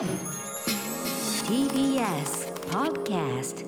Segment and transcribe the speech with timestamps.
[0.00, 0.08] TBS
[2.70, 3.66] Podcast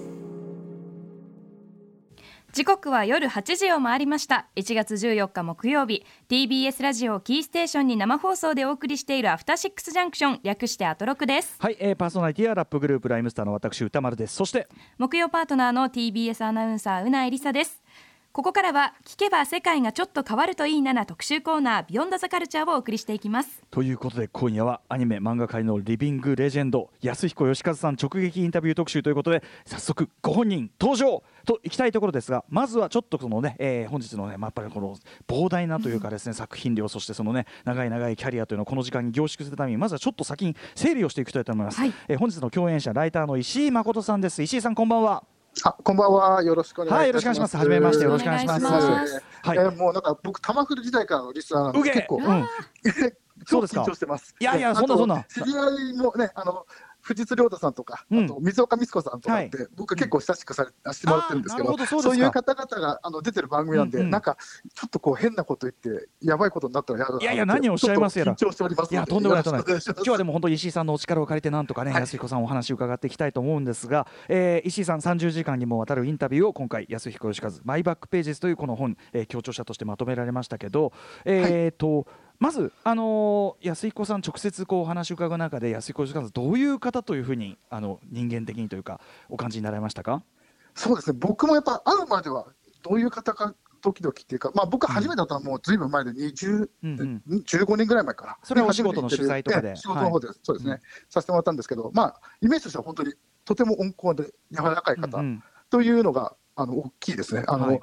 [2.54, 4.48] 時刻は夜8時を回りました。
[4.56, 6.06] 1月14日木曜日。
[6.30, 10.40] TBS ラジオキーステーションに生放送でお送りしているアフターシックスジャンクション。
[10.42, 11.56] 略してアトロクです。
[11.58, 14.34] はい、えー、パーソナリティはラップグループライムスターの私歌丸です。
[14.34, 17.81] そして木曜パートナーの TBS アナウンサーうなえりさです
[18.32, 23.62] ここからは聞けば世界がちょっと変わるといいなな特集コーナービヨンドザカルチャーをお送りしていきます。
[23.70, 34.96] ということで今夜はアニメ漫画界のリビングレジェンド安彦義和さん直撃インタビュー特集ということで早速ご本人登場といきたいところですがまずはちょっとそのね、えー本日のね、まあ、やっぱりこの
[35.28, 41.92] 膨大なというかですね作品量そしてそのね長い長いキャリアというのをこの時間に凝縮するためにまずはちょっと先に整理をしていきたいと思います、はい。
[42.08, 44.42] えー本日の共演者ライターの石井誠さんです。
[44.42, 45.24] 石井さんこんばんは
[45.64, 46.42] あ、こんばんは。
[46.42, 47.00] よろしくお願いします。
[47.00, 47.56] はいよろしくお願いします。
[47.56, 48.66] はじめましてよろしくお願いします。
[48.66, 49.58] はい。
[49.58, 52.46] えーもうなんか僕タマフル時代からのリスナーなんで結構、うん。
[53.46, 53.82] そうですか。
[53.82, 54.34] 緊張してます。
[54.38, 55.24] いやいやでそんなそんな。
[55.24, 56.66] 知り合いもね、あの
[57.02, 58.24] 藤津亮太さんとか、うん。
[58.24, 64.36] あと水岡美子さんとかって、僕結構親しくされしてもらってるんですけど、そういう方々があの出てる番組なんで、なんか
[64.74, 68.32] ちょっとこう変なこと言ってやばいことになったらやだいやいや何をおっしゃいますやら。
[68.34, 68.92] 緊張しております。
[68.92, 69.82] いやとんでもないとんでもない。
[69.82, 72.00] 今日はでも本当に石井さんのお力を借りてなんとかね、はい。
[72.00, 80.92] 安彦さんお話を伺っていきたいと思うんですが、えー石井さん30時間にもわたるインタビューを今回安彦義和マイバックページズというこの本、えー強調者としてまとめられましたけど
[81.24, 82.06] えーと、
[82.42, 90.24] まず、あのー安彦さん直接こうお話を伺う中で安彦義和どういう方というふうにあの人間的にというかお感じになられましたか？
[90.74, 92.46] そうですね、僕もやっぱ会うまでは、
[92.82, 99.68] どういう方か、ドキドキっていうか、まあ、僕、初めてだったのはもうずいぶん前で20、うん15年ぐらい前から、それはお仕事の取材とかで。
[99.68, 105.44] ええ仕事の方で、そうですね、させてもらったんですけど、まあ、イメージとしては本当にとても温厚で柔らかい方うんうん。
[105.70, 107.44] というのが、あの大きいですね。
[107.46, 107.80] あの、はい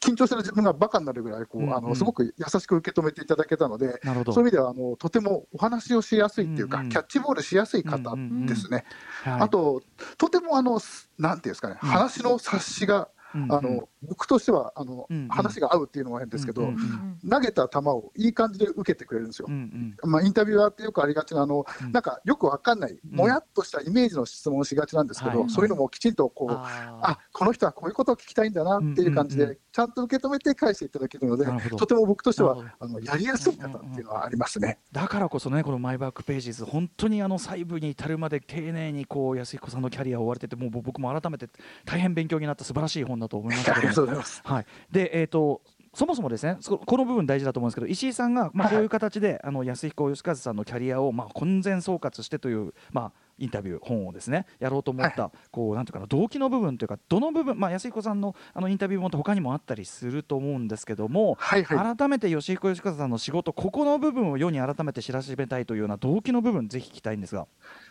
[0.00, 1.76] 緊張してる自分がバカになるぐらいこう、うんうん。
[1.76, 4.32] あのすごく優しく受け止めていただけたので、なるほど。
[4.32, 6.90] そういう意味ではあのとてもお話をしやすいっていうか、うんうん。
[6.90, 8.14] キャッチボールしやすい方
[8.46, 8.84] ですね。
[9.22, 9.40] はい。
[9.42, 9.82] あと、
[10.18, 11.88] とてもあの、すなんていうんですかね、うん。
[11.88, 13.52] 話の察しが、うんうん。
[13.52, 15.28] あの僕としてはあの、うんうん。
[15.28, 19.46] 話が合うっていうのも変ですけど、うんうん投げた球をいい感じで受けてくれるんですよ。
[19.48, 20.10] うんうん。
[20.10, 21.92] まあ、インタビュアーってよくありがちなあの、うん。
[21.92, 25.50] なんかよくわかんない、もやっとしたイメージの質問をしがちなんですけど、はい。
[25.50, 34.78] そういうのもきちんとこう、あこの人はこういうことを聞きたいんだなっていう感じうんうんうで、ちゃんと受け止めて返していただけるのでとても僕としてはあのやりやすい方っていうのはありますね。
[34.92, 41.48] だからこそねこのマイバックページズ本当にあの細部に至るまで丁寧にこう安彦さんのキャリアを追われててもう僕も改めて
[41.84, 44.06] 大変勉強になった素晴らしい本だと思いましたありけど。
[44.06, 45.62] はいでえっ、と
[45.94, 61.96] そもそもですねそこの部分大事だと思うんですけど石井さんが、まあ、はいこういう形で、あの安彦義和さんのキャリアを、まあ、混然総括してという、まあ、インタビュー本をですねやろうと思った、こうなんていうかな動機の部分というかどの部分、まあ、安彦さんのあのインタビュー本って他にもあったりすると思うんですけども、はいはい。
[61.96, 67.46] 改めて吉彦義和さんの仕事ここの部分を世に改めて知らしめたいというような動機の部分ぜひ聞きたいんですが。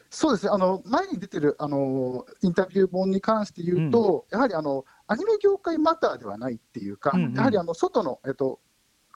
[0.10, 8.60] そうですね、あの前に出てるあのインタビュー本に関して言うと、やはりあのアニメ業界マターではないっていうか、うんうんやはりあの外の、えっと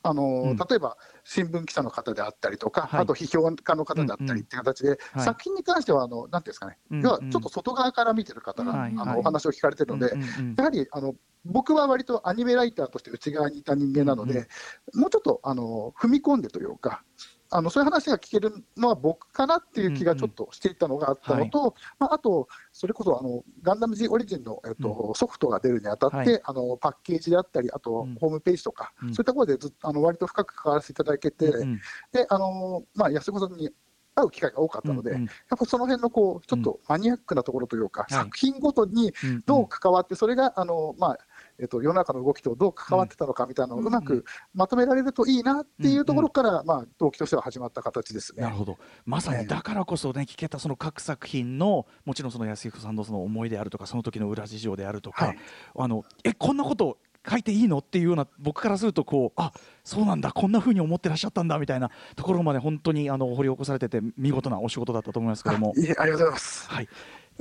[0.04, 11.16] あのうん例えば新聞記者の方であったりとか、はいあと批評家の方であったりっていう形で、はい作品に関してはあの、なんていうんですかね、うん要はちょっと外側から見てる方が、はいはいあのお話を聞かれてるので、うんうんうんやはりあの
[11.46, 14.48] 僕は割とアニメライターとして内側にいた人間なので、
[14.94, 17.04] もうちょっとあの踏み込んでというか、
[17.50, 26.42] あのそういう話が聞けるのは僕かなっていう気がちょっとしていたのがあったのと、まあ、あと、それこそあのガンダム G オリジンの、えっとソフトが出るにあたって、はい。
[26.44, 28.16] あのパッケージであったり、あとうん。
[28.16, 29.10] ホームページとか、うん。
[29.10, 31.82] そういったところでずあの割と深く関わらせていただいてて、うんうん。
[32.12, 33.70] であのまあ、安子さんに
[34.16, 35.26] 会う機会が多かったので、うんうん。
[35.26, 38.14] やっぱその辺のこうちょっとマニアックなところというか、はい。
[38.14, 39.44] 作品ごとにうん。
[39.46, 41.18] どう関わって、それがあの、まあ
[41.60, 48.44] えっと、世の中の動きとどう関わってたのかみたいなのをうまくまとめられるといいなっていうところから、まあ、動機としては始まった形ですね。
[48.44, 48.78] なるほど。
[49.06, 55.38] まさにだからこそね聞けたその各作品のもちろんその安彦さんのその思いであるとかその時の裏事情であるとか、はい。
[55.78, 59.52] あのえこんなこと書いていいのっていうような僕からするとこうあ
[59.84, 65.74] そうなんだこんな風に思ってらっしゃったんだみたいなところまで本当にあの掘り起こされてて見事なお仕事だったと思いますけども。
[65.76, 66.70] ありがとうございます。
[66.70, 66.88] はい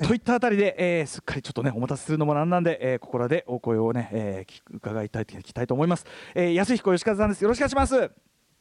[0.03, 8.11] といったあたりで、えーすっかりちょっとねお待たせするのもなんなんで、えーここらでお声をね、えー聞く伺いたい聞きたいと思います、えー、安彦義和さんですよろしくお願いしますよ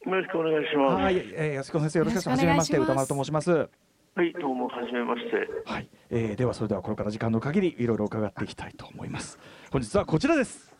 [0.06, 0.94] ろしくお願いします。
[0.94, 2.72] は、はいい、えー、安彦先生よろしくお願いします。
[2.72, 3.68] よろしくお願いしますはじめまして歌丸と申します。
[4.40, 5.36] どうも、はじめまして。
[5.66, 9.38] はい、えー、ではそれではこれから時間の限りいろいろ伺っていきたいと思います。
[9.70, 10.72] 本日はこちらです。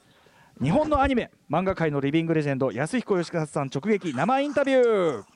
[0.63, 5.36] 日本のアニメ漫画界のリビングレジェンド安彦義和さん直撃生インタビュー。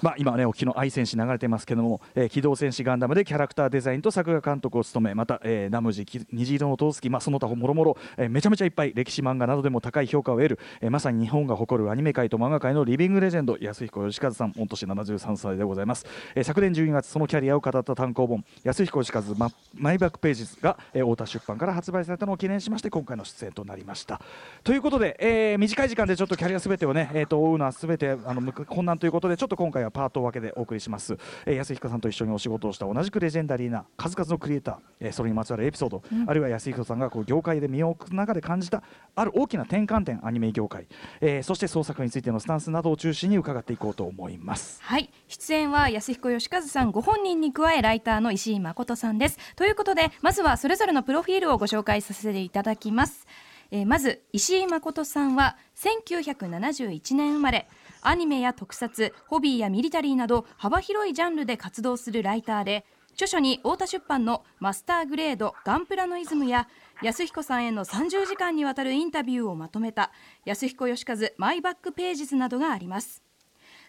[0.00, 24.20] まあ、今ねお聞きの愛戦士流れてますけども、えー機動戦士ガンダムでキャラクターデザインと作画監督を務めまた、えーナムジ虹色のトースキ、まあ、その他もろもろえめちゃめちゃいっぱい歴史漫画などでも高い評価を得る、えーまさに日本が誇るアニメ界と漫画界のリビングレジェンド安彦義和さん御年73歳でございます、えー昨年12月そのキャリアを語った単行本安彦義和ママイバックページズが、えー太田出版から発売されたのを記念しまして今回の出演となりました。
[24.62, 38.82] ということで、えー短い時間でちょっとキャリアすべてをね、えー、と追うのはすべてあの困難ということでちょっと今回はパート分けでお送りします、えー安彦さんと一緒にお仕事をした同じくレジェンダリーな数々のクリエイター、えーそれにまつわるエピソード、あるいは安彦さんがこう業界で身を置く中で感じた
[39.14, 40.86] ある大きな転換点アニメ業界、
[41.20, 44.80] えーそして創作についてのスタンスなどを中心に伺っていこうと思います。
[44.82, 45.10] はい。
[45.28, 49.38] 出演は安彦義和さんご本人に加えライターの石井誠さんです。
[49.56, 53.26] ということでまずはそれぞれのプロフィールをご紹介させていただきます、
[53.70, 57.68] えーまず石井誠さんは1971年生まれ
[58.00, 66.68] アニメや特撮ホビーやミリタリーなど幅広いジャンルで活動するライターで著書に太田出版の「マスターグレードガンプラノイズム」や
[67.02, 70.12] 安彦さんへの30時間にわたるインタビューをまとめた
[70.44, 73.22] 安彦義和マイバックページズなどがあります。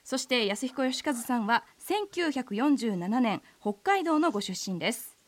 [0.03, 5.19] そして安彦義和さんは1947年北海道のご出身です。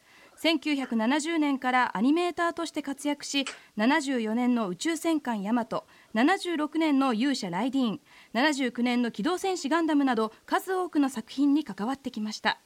[0.41, 3.45] 1970年からアニメーターとして活躍し
[3.77, 5.85] 74年の宇宙戦艦ヤマト
[6.15, 8.01] 76年の勇者ライディーン
[8.33, 12.59] 79年の機動戦士ガンダムなど数多くの作品に関わってきました。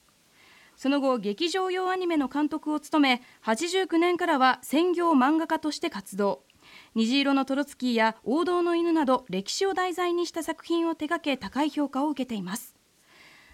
[0.75, 6.43] その後劇場用アニメの監督を務め89年からは専業漫画家として活動。
[6.95, 12.75] 虹色のトロツキーや王道の犬など歴史を題材にした作品を手掛け高い評価を受けています。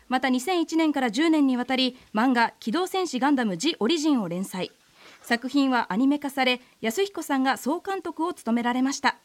[0.08, 4.72] また2001年から10年にわたり漫画「機動戦士ガンダムジ・オリジン」を連載。
[5.22, 9.18] 作品はアニメ化され安彦さんが総監督を務められました。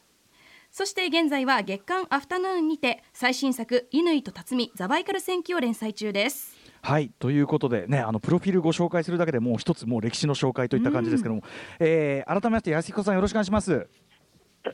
[0.77, 6.55] そして現在は月刊アフタヌーンにて最新作「乾と辰巳ザバイカル戦記」を連載中です。
[6.83, 11.41] はいということでねあのプロフィールご紹介するだけでもう一つもう歴史の紹介といった感じですけども、
[11.79, 13.71] えー改めまして安彦さんよろしくお願いします。
[13.71, 13.87] よ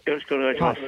[0.05, 0.81] ろしくお願いします。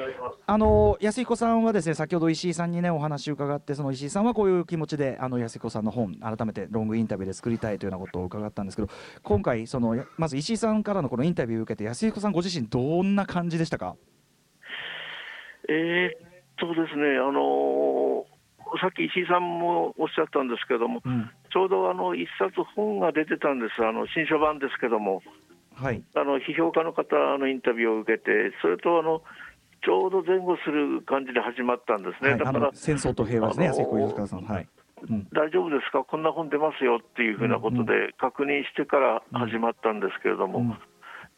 [0.47, 8.89] あの安彦さんはですね先ほど石井さんにねお話を伺ってその石井さんはこういう気持ちであの安彦さんの本改めてロングインタビューで作りたいというようなことを伺ったんですけど
[9.23, 13.95] 今回そのやまず石井さんからのこのインタビューを受けて安彦さんご自身どんな感じでしたか？
[15.69, 16.19] えーっ
[16.57, 18.35] とですね、あのー
[18.81, 21.29] さっき石井さんもおっしゃったんですけども、うん。
[21.53, 25.21] ちょうどあの一冊本が出てたんです、あの新書版ですけども、
[25.75, 26.01] はい。
[26.15, 29.21] あの批評家の方のインタビューを受けて、それとあの
[29.83, 33.67] ちょうど前後する感じで始まったんですね、はい、あだからの戦争と平和ですね。
[33.69, 34.67] はい、
[35.09, 35.27] うん。
[35.31, 40.77] 大丈夫ですか、こんな本出ますよっていうふうなことで確認してから始まったんですけれども、うん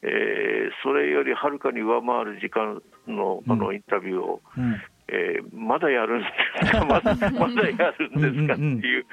[0.03, 4.75] えーそれよりはるかに上回る時間のあのインタビューを、うん。
[5.09, 6.27] えーまだやるんで
[6.65, 8.53] すか、 まだまだやるんですか？
[8.53, 9.05] っていう、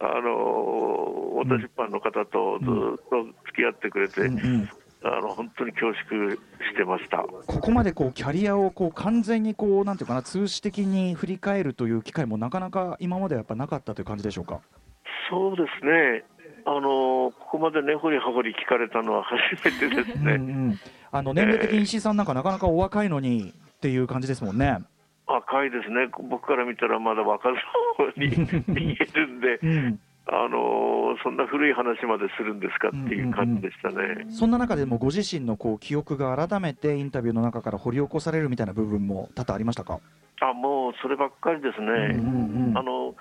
[0.00, 4.68] あの太田出版の方とずっと付き合ってくれて、うんうん。
[5.06, 6.38] あの本当に恐縮し
[6.76, 7.18] てました。
[7.18, 14.60] ここまでこうキャリアをこう完全にこうなんていうかな通史的に振り返るという機会もなかなか今まではやっぱなかったという感じでしょうか？
[15.28, 16.24] そうですね
[16.66, 20.32] あのここまで根掘り葉掘り聞かれたのは初めてですうんね。
[20.34, 20.78] うん、
[21.12, 24.78] あの年齢的に石井さんなんかなかなかお若いのにっていう感じですもんね。
[25.26, 27.48] 赤いですね、僕から見たらまだ若
[27.96, 28.28] そうに
[28.68, 34.26] 見えるんで、うん、あのそんな古い話までするんですかっていう感じでしたね。
[34.28, 39.98] そんな中でもご自身のこう記憶が改めてインタビューの中から掘り起こされるみたいな部分も多々ありましたか？
[40.40, 42.22] あもうそればっかりですね、うんう
[42.62, 43.14] んうんあの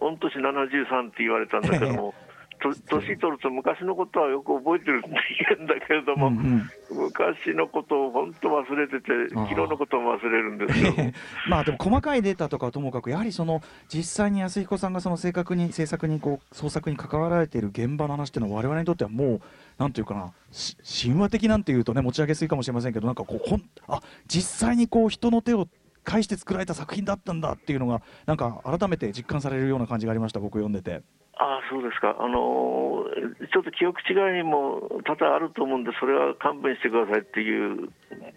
[0.00, 2.14] 御年73って言われたんだけども、と
[2.58, 5.08] 年取ると昔のことはよく覚えてるって
[5.48, 10.92] 言うんだけれども、うんうん昔のことを本当忘れてて、昨日のことも忘れるんですよ。
[11.48, 19.40] まあでも細かいデータとかはともかくやはりその実際に安彦さんがその正確に制作にこう創作に関わられている現場の話っていうのは我々にとってはもう
[19.78, 25.68] なんていうかなし神話的なんていうとね持ち上げすぎかもしれませんけどなんかこうほんあ実際にこう人の手を
[26.04, 31.02] 介して作られた作品だったんだっていうのがなんか改めて実感されるような感じがありました僕読んでて。
[31.40, 37.88] ああそうですか、あのーちょっと記憶違いも多々あると思うんで、それは勘弁してくださいっていう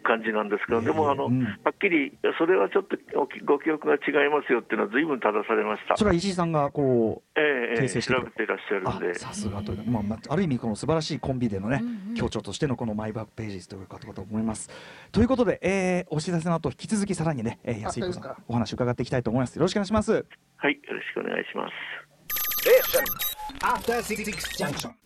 [0.03, 5.97] 感じなんですけど、でもあの、うんはっきり、それはちょっとおきご記憶が違いますよっていうのは、ずいぶん正されました。
[5.97, 14.69] それは石井さんがこうええええ訂正してくれ調べていらっしゃるんあで、さすがという、まあまあ、ある意味この素晴らしいコンビでのね、うんうん協調としてのこのマイバックページということかと思います。
[15.13, 19.55] ということで、えーお知らせの後引き続きさらにね、えー、安彦さんお話伺っていきたいと思います。
[19.55, 20.25] よろしくお願いします。
[20.57, 22.00] はい、よろしくお願いします。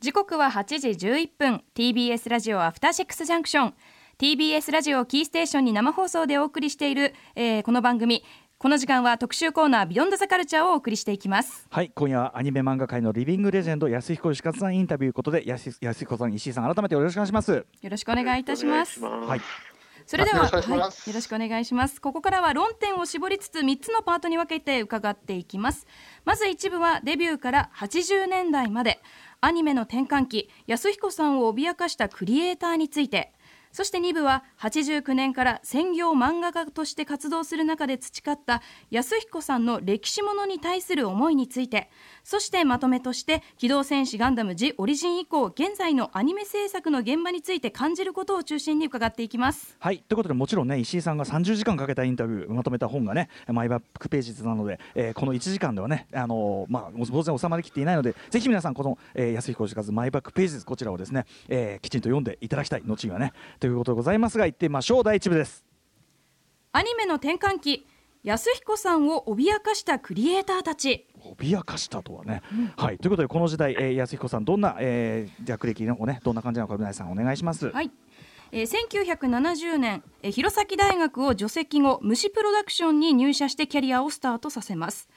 [0.01, 3.73] 時刻は8時11分 TBS ラジオアフターシックスジャンクション
[4.19, 8.25] TBS ラジオキーステーションに生放送でお送りしている、えーこの番組。
[8.57, 11.65] この時間は特集コーナービヨンドザカルチャーをお送りしていきます。
[11.69, 17.53] はい今夜はアニメ漫画界のリビングレジェンド安彦義和さんインタビューことで安安彦さん石井さん改めてよろしくお願いします。
[17.53, 18.99] よろしくお願いいたします。
[19.01, 19.41] はい
[20.05, 21.99] それでははい、よろしくお願いします。
[21.99, 25.87] ここからは論点を絞りつつ3つのパートに分けて伺っていきます。
[26.25, 29.01] まず一部はデビューから80年代まで。
[29.41, 33.31] アニメの転換期安彦さんを脅かしたクリエイターについて
[33.75, 41.89] そして2部は89年から専業漫画家として活動する中で培った安彦さんの歴史ものに対する思いについて
[42.23, 49.75] そしてまとめとして「機動戦士ガンダム G オリジン」以降現在のアニメ制作の現場について感じることを中心に伺っていきます。
[49.77, 63.33] はいということでもちろんね石井さんが30時間かけたインタビューまとめた本がねマイバックページズなので、えーこの1時間ではねあのーまあ当然収まりきっていないのでぜひ皆さんこの、えー安彦義和マイバックページズこちらをですね、えーきちんと読んでいただきたい後にはね
[63.65, 65.03] ということでございますが行ってみましょう。
[65.03, 65.65] 第1部です。
[66.71, 67.87] アニメの転換期
[68.21, 71.07] 安彦さんを脅かしたクリエイターたち。
[71.39, 72.43] 脅かしたとはね、
[72.77, 72.99] はい。
[72.99, 77.71] ということでこの時代、えー安彦さんどんな、えー、略歴のねどんな感じなのか皆さんお願いします。
[77.71, 77.89] はい、
[78.51, 85.09] えー、1970年、えー弘前大学を除籍後虫プロダクションに入社してキャリアをスタートさせます。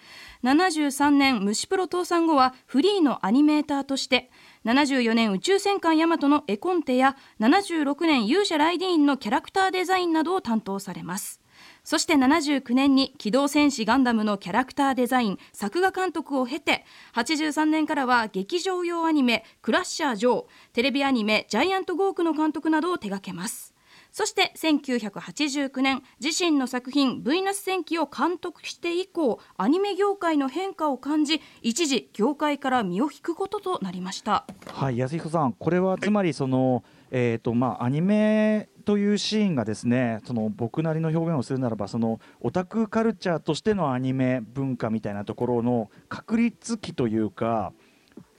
[0.43, 4.31] 73年虫プロ倒産後はフリーのアニメーターとして
[4.65, 11.41] 74年宇宙戦艦ヤマトの絵コンテや76年勇者ライディーンのキャラクターデザインなどを担当されます。
[11.85, 16.85] そして79年に機動戦士ガンダムのキャラクターデザイン作画監督を経て
[17.15, 23.78] 83年からは劇場用アニメ「クラッシャー・ジョー」テレビアニメ「ジャイアント・ゴーク」の監督などを手掛けます。
[24.19, 36.83] そして1989年自身の作品「ヴィーナス戦記」を監督して以降アニメ業界の変化を感じ一時業界から身を引くこととなりましたはい安彦さんこれはつまりその、
[37.13, 47.73] えっ、とまあアニメというシーンがですねその僕なりの表現をするならばそのオタクカルチャーとしてのアニメ文化みたいなところの確立期というか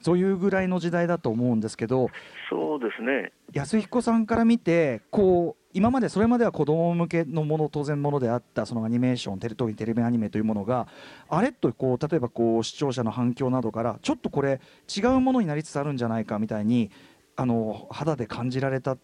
[0.02, 2.10] そういうぐらいの時代だと思うんですけど
[2.50, 3.32] そうですね。
[3.54, 10.88] 安彦さんから見てこう今までそれまでは子供向けのもの当然ものであったそのアニメーションテレ特にテレビアニメというものが
[11.30, 14.62] あれとこう例えばこう視聴者の反響などからちょっとこれ
[14.96, 16.90] 違うものになりつつあるんじゃないかみたいに
[17.36, 18.98] あの肌で感じられた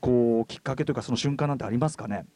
[0.00, 2.26] こうきっかけというかその瞬間なんてありますかね？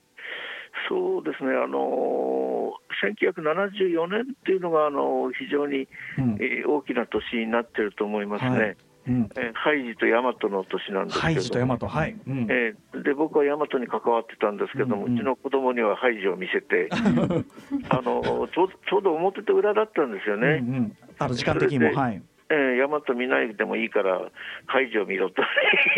[0.88, 1.50] そうですね。
[1.50, 8.50] あの1974年っていうのがあの非常に、うんえー大きな年になってると思いますね。
[8.50, 8.76] はい
[9.08, 11.22] うん、えーハイジとヤマトの年なんですけど。
[11.22, 12.46] ハイジとヤマトはい、うん。
[12.50, 16.88] えーで僕はヤマトに関わってたんですけども、ううんちの子供にはハイジを見せて、
[17.88, 20.48] あのちょうちょうど表と裏だったんですよね。
[20.48, 24.20] うんうん、あの時間的にもはい、えー、ヤマト見ないでもいいから、
[24.66, 25.42] ハイジを見ろと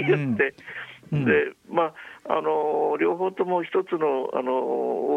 [0.06, 0.54] 言って、
[1.12, 1.24] うん。
[1.24, 1.94] でま
[2.26, 4.54] ああのー両方とも一つの、あのー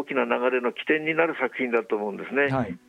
[0.01, 2.47] 大きな流れの起点になる作品だと思うんですね。
[2.47, 2.69] はい。
[2.69, 2.79] うん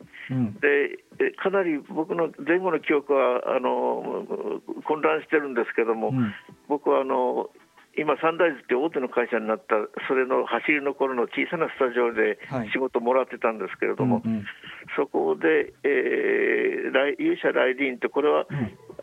[0.61, 6.33] でえかなり僕の前後の記憶はあのー混乱してるんですけども、うん。
[6.67, 7.49] 僕はあの
[7.95, 9.75] 今、サンライズって大手の会社になった、
[10.07, 12.71] それの走りの頃の小さなスタジオではい。
[12.71, 14.45] 仕事もらってたんですけれども、うんうん。
[14.97, 18.45] そこで、えー、勇者ライディーンって、これは、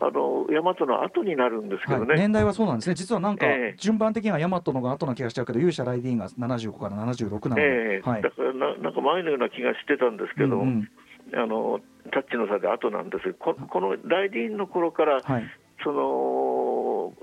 [0.01, 3.75] あの大和の後になるんですけはい、どね、年代はそうなんですね、実はなんかええ。
[3.77, 8.21] 順番的にはヤマトのが後な気がしちゃうけど、勇者ライディーンが75から76なので、えーはい。
[8.21, 10.89] だからななんか前のような気がしてたんですけども、うんうん
[11.33, 11.79] あの
[12.11, 15.43] タッチの差で後なんですここのライディーンの頃から、はい。
[15.83, 17.13] その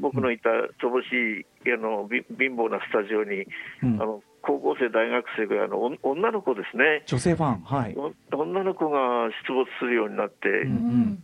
[0.00, 0.48] 僕のいた
[0.82, 3.46] 乏しいあのび貧乏なスタジオに、
[3.82, 4.02] うん。
[4.02, 7.96] あの高校生、大学生があのお女の子ですね、女性ファン、はい、
[8.32, 11.22] お女の子が出没するようになって、うん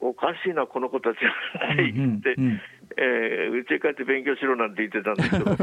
[0.00, 1.72] おおかしいな、この子たちは。
[1.74, 2.60] って言って、うんうん
[2.96, 5.44] えー家へ帰って勉強しろなんて言ってたんですけど、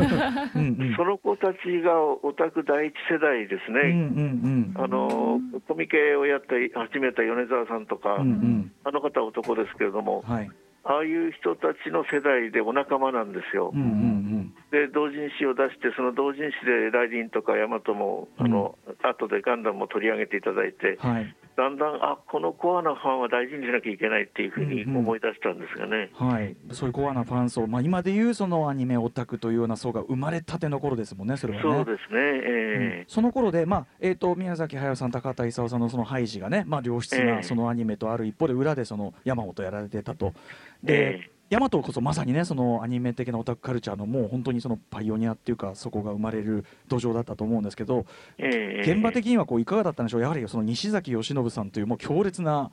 [0.55, 0.93] うんうん。
[0.95, 3.89] その子たちがオタク第一世代ですうんうね。
[3.91, 8.71] んあのコミケをやった始めた米沢さんとか、うんうん。
[8.83, 10.49] あの方は男ですけれども、はい。
[10.85, 13.71] ああいう人たちの世代でお仲間なんですよ。
[13.73, 21.35] うんうんで同人誌を出して、その同人誌でライディンとかヤマトも、あの後でガンダムも取り上げていただいて、うんはい。
[21.55, 24.97] だんだん、あこのコアなファンは大事にしなきゃいけないっていうふうにうんうん。
[25.01, 26.09] 思い出したんですがね。
[26.15, 31.71] はい、そういうコアなファン層、まあ、今でいうそのアニメオタクというような層が生まれたての頃ですもんね、それはね。
[31.71, 33.05] そうですね、えうん。
[33.07, 37.25] その頃で、まあえー、と宮崎駿さん、高畑勲さんのそのハイジがね、まあ、良質ええ。
[37.25, 40.33] なそのアニメとある一方で、裏でその山本やられてたと。
[40.81, 48.05] で、え大和こそまさにねそのアニメ的なオタクカルチャーのもう本当にそのパイオニアっていうかそこが生まれる土壌だったと思うんですけど
[48.37, 50.21] えええ現場的にはこういかがだったんでしょう？
[50.21, 52.71] やはりその西崎義信さんというもう強烈な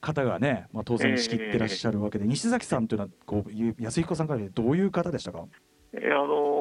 [0.00, 3.50] 方がね、まあ、当然仕切ってらっしゃるわけで、西崎さんというのはこう
[3.80, 5.44] 安彦さんからどういう方でしたか？
[5.94, 6.51] えあの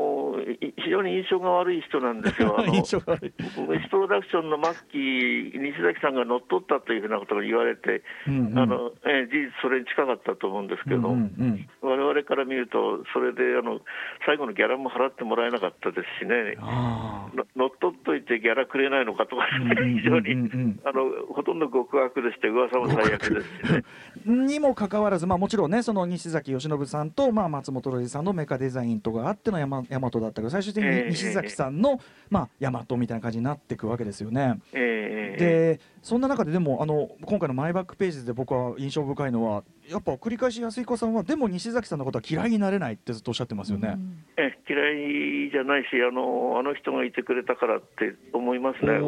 [0.78, 3.34] 非常に印象が悪い人なんですよ、 あの印象が悪い。
[3.68, 8.60] ウエストプロダクションの末期、西崎さんが乗っ取ったというふうなことが言われて、うんうん。
[8.60, 13.82] あのえー事実、それに近かったと思うんですけど、うんうん我々から見ると、それであの
[14.26, 17.21] 最後のギャラも払ってもらえなかったですしね、あの
[17.56, 19.44] 乗っ取っといてギャラくれないのかとか、
[19.76, 23.84] 非常にあのほとんど極悪でして、噂も最悪ですしね。
[24.28, 34.60] ーにもかかわらず、まあ、もちろんねその西崎義信さんと、まあ、松本零士さんのメカデザインとかあってのヤマヤマトだったけど最終的ええに西崎さんの、まあ、ヤマトみたいな感じになっていくわけですよね。
[34.74, 43.98] えーでそんな中ででもあの今回のマイバックページで僕は印象深いのはやっぱ繰り返し安彦さんはでも西崎さんのことは嫌いになれないってずっとおっしゃってますよね。
[44.38, 49.00] え嫌いじゃないしあの、あの人がいてくれたからって思いますね。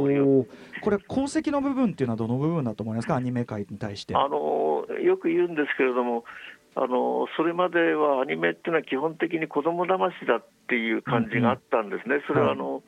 [0.82, 3.16] これ功績の部分っていうのはどの部分だと思いますか？
[3.16, 4.16] アニメ界に対して。
[4.16, 6.26] あのよく言うんですけれども
[6.76, 12.82] あの、それまではアニメっていうのは基本的に子供騙しだっていう感じがあったんですね、それはあの、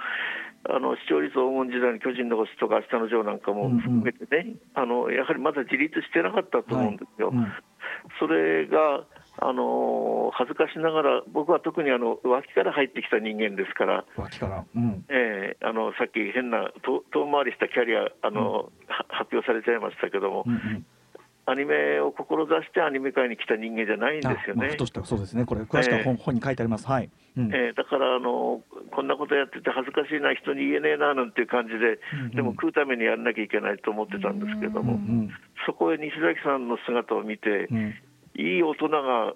[0.69, 7.29] あの視聴率黄金時代の巨人の星とか、明日のジョーなんかも含めてね、あのやはりまだ自立してなかったと思うんですよ。
[7.33, 7.53] うん
[8.19, 9.05] それが
[9.37, 15.05] あの恥ずかしながら、僕は特にあの脇から入ってきた人間ですから、脇から、うん。
[15.09, 20.85] えーあのさっき変な遠遠回りしたキャリアあの、は発表されちゃいましたけども、うんうん
[21.47, 24.65] アニメを志してアニメ界に来た人間じゃないんですよね。
[24.65, 24.77] あまあふ。
[24.77, 25.05] とした。
[25.05, 25.45] そうですね。
[25.45, 26.87] これ詳しくは本,、え本に書いてあります。
[26.87, 27.53] はい、うん。
[27.53, 35.29] えーだからあの、こんなことやってて恥ずかしいな、人に言えねえななんていう感じで、うんでも食うためにやんなきゃいけないと思ってたんですけども、うん
[35.65, 37.93] そこへ西崎さんの姿を見て、うん。
[38.37, 39.33] いい大人が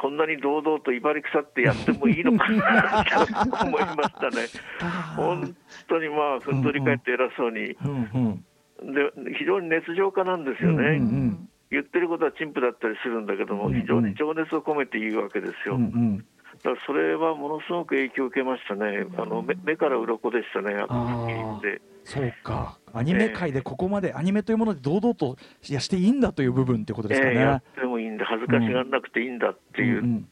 [0.00, 3.04] こんなに堂々と威張り腐ってやってもいいのかな
[3.44, 4.46] と思いましたね。
[5.14, 5.54] 本
[5.88, 8.44] 当にまあ、ふんどり返って偉そうに、うん
[8.80, 8.94] うん。
[8.94, 10.76] で非常に熱情家なんですよね。
[10.76, 13.80] うんうん言ってることは陳腐だったりするんだけども、うんうん。
[13.80, 15.76] 非常に情熱を込めて言うわけですよ。
[15.76, 16.18] うんうん。
[16.18, 16.24] だ
[16.62, 21.62] からそれはものすごく影響を受けましたね、あの目目から鱗でしたね、あの
[22.04, 22.78] そうか。
[22.92, 25.36] アニメ界でここまで、アニメというもので堂々と
[25.68, 27.34] いやしていいんだという部分ってことですかね。
[27.34, 30.28] ええやってもいいんだ、恥ずかしがらなくていいんだっていう、うん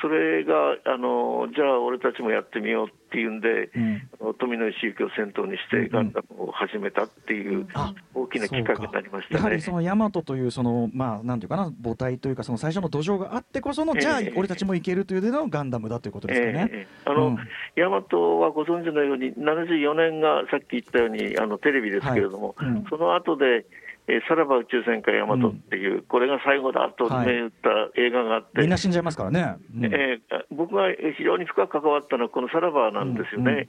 [0.00, 4.34] それがあの、じゃあ俺たちもやってみようっていうんで、うん。
[4.38, 9.38] 富野義行を先頭にして、ガンダムを始めたっていうあ大きなきっかけになりましたね。
[9.38, 9.60] やはり。
[9.60, 14.00] その大和というそのまあなんていうかな母体というかその最初の土壌があってこその、ええ。
[14.00, 16.68] じゃあ俺たちもいけるというでのガンダムだということですかね。
[16.72, 17.38] ええあの、うん。
[17.76, 22.68] ヤマトはご存知のように、74年がさっき言ったようにあのテレビですけれども、はい。
[22.68, 22.84] うん。
[22.90, 23.64] その後で、
[24.08, 27.50] えーさらば宇宙戦艦ヤマトっていう、これが最後だとはい銘打っ
[27.94, 29.56] た映画があって、みんな死んじゃいますからね。
[29.76, 29.84] うん。
[29.86, 33.50] えー僕が非常に深く関わったのはこのさらばなんですよね。
[33.50, 33.58] うん。
[33.58, 33.66] うん。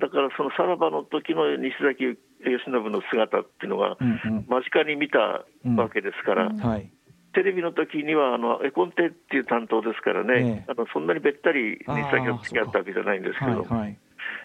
[0.00, 2.16] だからそのさらばの時の西崎義
[2.64, 4.46] 信の姿っていうのがうんうん。
[4.48, 5.44] 間近に見た
[5.76, 6.90] わけですから、はい。
[7.34, 10.72] テレビの時にはあの絵コンテっていう担当ですからね、ええ。
[10.72, 13.98] あのそんなにべったり西崎が付き合ったわけじゃないんですけど、はいはい。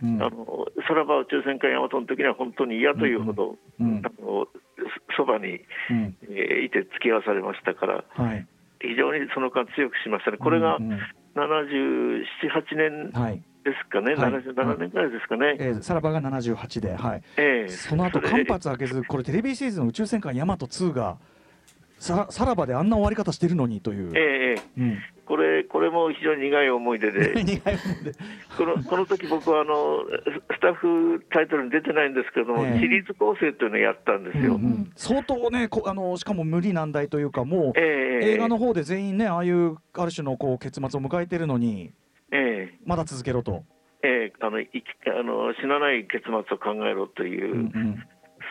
[0.03, 4.47] うんあのさらば宇宙戦艦ヤマトの時には本当に嫌というほど、うんうんあの
[5.17, 8.45] そそばに、うんえーいて付き合わされましたから、はい。
[8.81, 10.37] 非常にその間強くしましたね。
[10.37, 10.99] これがうんうん
[11.35, 13.41] 77、8年はい。
[13.63, 15.55] ですかね、はい77年ぐらいですかね。
[15.59, 17.23] えー、さらばが78で、はい。
[17.37, 21.17] ええその後間髪開けず、これテレビシリーズの宇宙戦艦ヤマト2が。
[21.97, 24.11] ささらばであんな終わり方してるのにという。
[24.15, 24.97] ええええうん。
[25.25, 27.33] これこれも非常に苦い思い出で。
[28.57, 30.05] このこの時僕はあの
[30.53, 34.55] スタッフタイトルに出てないんですけども、ええシリーズ構成というのをやったんですよ。
[34.55, 41.91] うんうん相当ねこあのしかも無理難題というかもう、ええ映画の方で全員ねああいうある種のこう結末を迎えてるのに
[42.31, 43.63] ええまだ続けろと。
[44.03, 48.03] ええあのいきあの死なない結末を考えろという、うんうん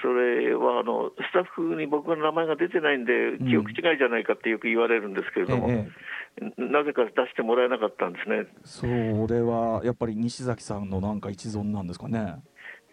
[0.04, 5.88] それはあのスタッフに僕の名前が出てないんで、ん記憶違いじゃないかってよく言われるんですけれども、え
[6.36, 8.46] えなぜか出してもらえなかったんですね。
[8.64, 12.42] それはやっぱり西崎さんのなんか一存なんですかね？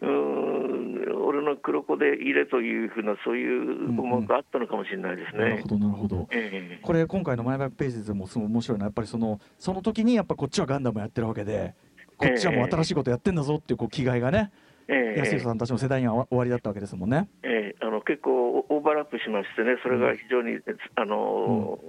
[0.01, 5.67] うーん俺の黒子で入れというふうな、そういう思惑があったのかもしれないですねなるほ。
[5.69, 6.27] どなるほど。
[6.31, 11.73] ええこれ今回のマイバックページでもすごい面白いのはやっぱりそのその時にやっぱこっちはガンダムやってるわけで
[12.17, 17.29] こっちはもう新しいことやってんだぞっていうこう気概がね、ええ安井さんたちの世代には終わりだったわけですもんね。
[17.43, 20.59] ええあの結構オーバーラップしましてね、それが非常に、
[20.95, 21.79] あの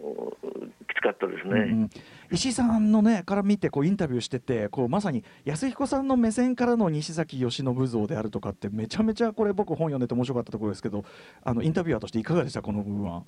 [0.88, 1.52] きつかったですね。
[1.52, 1.90] うんうん
[2.30, 11.04] 石井さんのねから見てこうインタビューしててこうまさに安彦さんの目線からの西崎義信像であるとかってめちゃめちゃこれ僕本読んでて面白かったところですけど
[11.44, 12.62] あのインタビュアーとしていかがでした？
[12.62, 13.22] この部分は。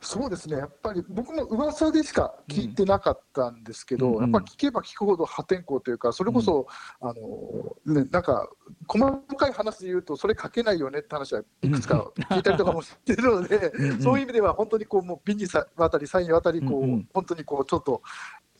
[0.00, 6.66] そうですね、やっぱり僕も噂でしか聞いてなかったんですけど、うんやっぱり聞けば聞くほど破天荒というか、それこそ、
[7.00, 8.48] あのね、なんか、
[8.86, 17.08] 細かい話で言うと、それ書けないよねって話はいくつか聞いたりとかもしてるのでうんうん、そういう意味では本当にこう、もう美にさ渡り、才に渡り、こう、うんうん。
[17.12, 18.02] 本当にこう、ちょっと、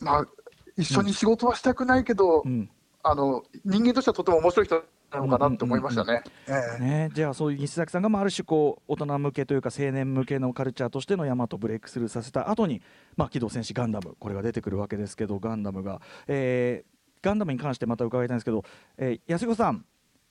[0.00, 0.26] まあ、
[0.76, 2.70] 一緒に仕事はしたくないけど、うん。
[3.08, 6.22] あの人間としてはとても面白い人なのかなって思いましたね。
[6.48, 6.80] ええ。
[6.80, 12.82] ね、じゃあそういう西崎さんが、まあ、ある種こう大人向けというか青年向けのカルチャーとしてのヤマトブレイクスルーさせた後に、
[13.16, 14.16] まあ、機動戦士ガンダム。
[14.18, 18.62] これが出てくるわけですけどガンダムが、えーガンダムに関してまた伺いたいんですけど、
[18.98, 19.84] えー安子さん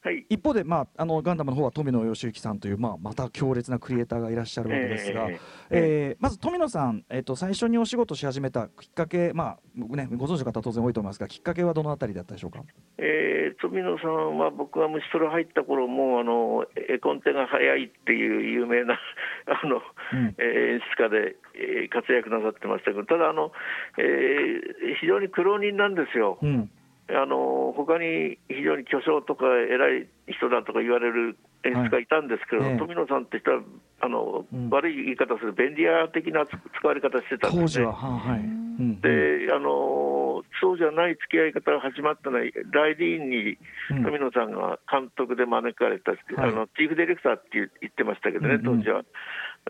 [0.06, 5.40] はい、一方で、まあ、あのガンダムの方は富野義行さんという、まあ、また強烈なクリエイターがいらっしゃるわけですが、え
[5.72, 12.62] えーまず富野さん、えっと最初にお仕事し始めたきっかけ、まあね、ご存知の方は当然多いと思いますがきっかけはどのあたりだったでしょうか？
[13.00, 19.00] えー富野さんは僕が虫トロ入った頃もあの絵コンテが早いっていう有名な
[19.48, 23.52] あの、うんえー演出家で、えー活躍なさってましたけどただあの、
[23.98, 26.38] えー非常に苦労人なんですよ。
[26.42, 26.70] うん
[27.10, 32.72] あの他に非常に巨匠とか偉い人だとか言われる演出家いたんですけど、はい。
[32.74, 33.62] ええ富野さんって人は
[34.02, 34.70] あの、うん。
[34.70, 37.86] 悪い言い方する便利屋的な使われ方してたんですね。
[37.86, 37.94] 当時は、。
[37.94, 38.40] はあはい。
[38.40, 39.02] うん。
[39.02, 43.58] であのそうじゃない付き合い方が始まったのは、ライディーンに
[43.92, 44.04] うん。
[44.04, 48.78] 富野さんが監督で招かれた、あのチーフディレクターって言言ってましたけどね、うんうん。
[48.80, 49.04] 当時は。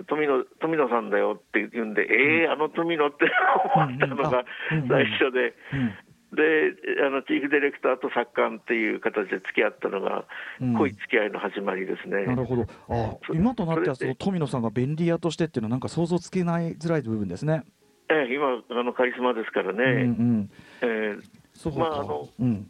[0.07, 3.31] 富野富野さんだよって言うんで、ええあの富野って
[3.75, 4.87] 思ったのがうんうん。
[4.89, 5.93] 最初で、うん
[6.35, 10.25] であのチーフディレクターと作家っていう形で付き合ったのが、
[10.61, 10.73] うん。
[10.77, 12.25] 濃い付き合いの始まりですね。
[12.25, 12.65] なるほど。
[12.89, 17.63] あそ今となってはその富野さんが便利屋としてっていうのはなんか想像つけないづらい部分ですね。
[18.09, 19.83] ええ今あの、カリスマですからね。
[19.83, 20.49] うんうん、
[20.81, 21.45] ええ。
[21.53, 22.69] そうか、まああのうん。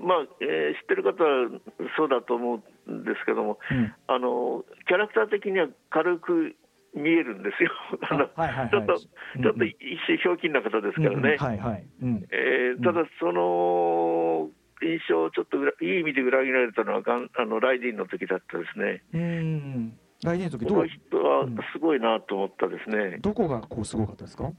[0.00, 1.48] まあえー知ってる方は
[1.96, 3.94] そうだと思うんですけども、うん。
[4.06, 6.54] あのキャラクター的には軽く
[6.98, 7.70] 見えるんですよ、
[8.10, 8.26] あの
[8.68, 8.92] ちょっと、
[9.36, 14.50] うんちょっと一瞬ひょうきんな方ですからね、ただ、その
[14.82, 20.78] 印象をちょっと裏いい意味で裏切られたのはガンあのライディーンの時だったですね、うん来年の時どう？
[20.78, 24.50] この人はすごいなと思ったですね、どこがこうすごかったですか？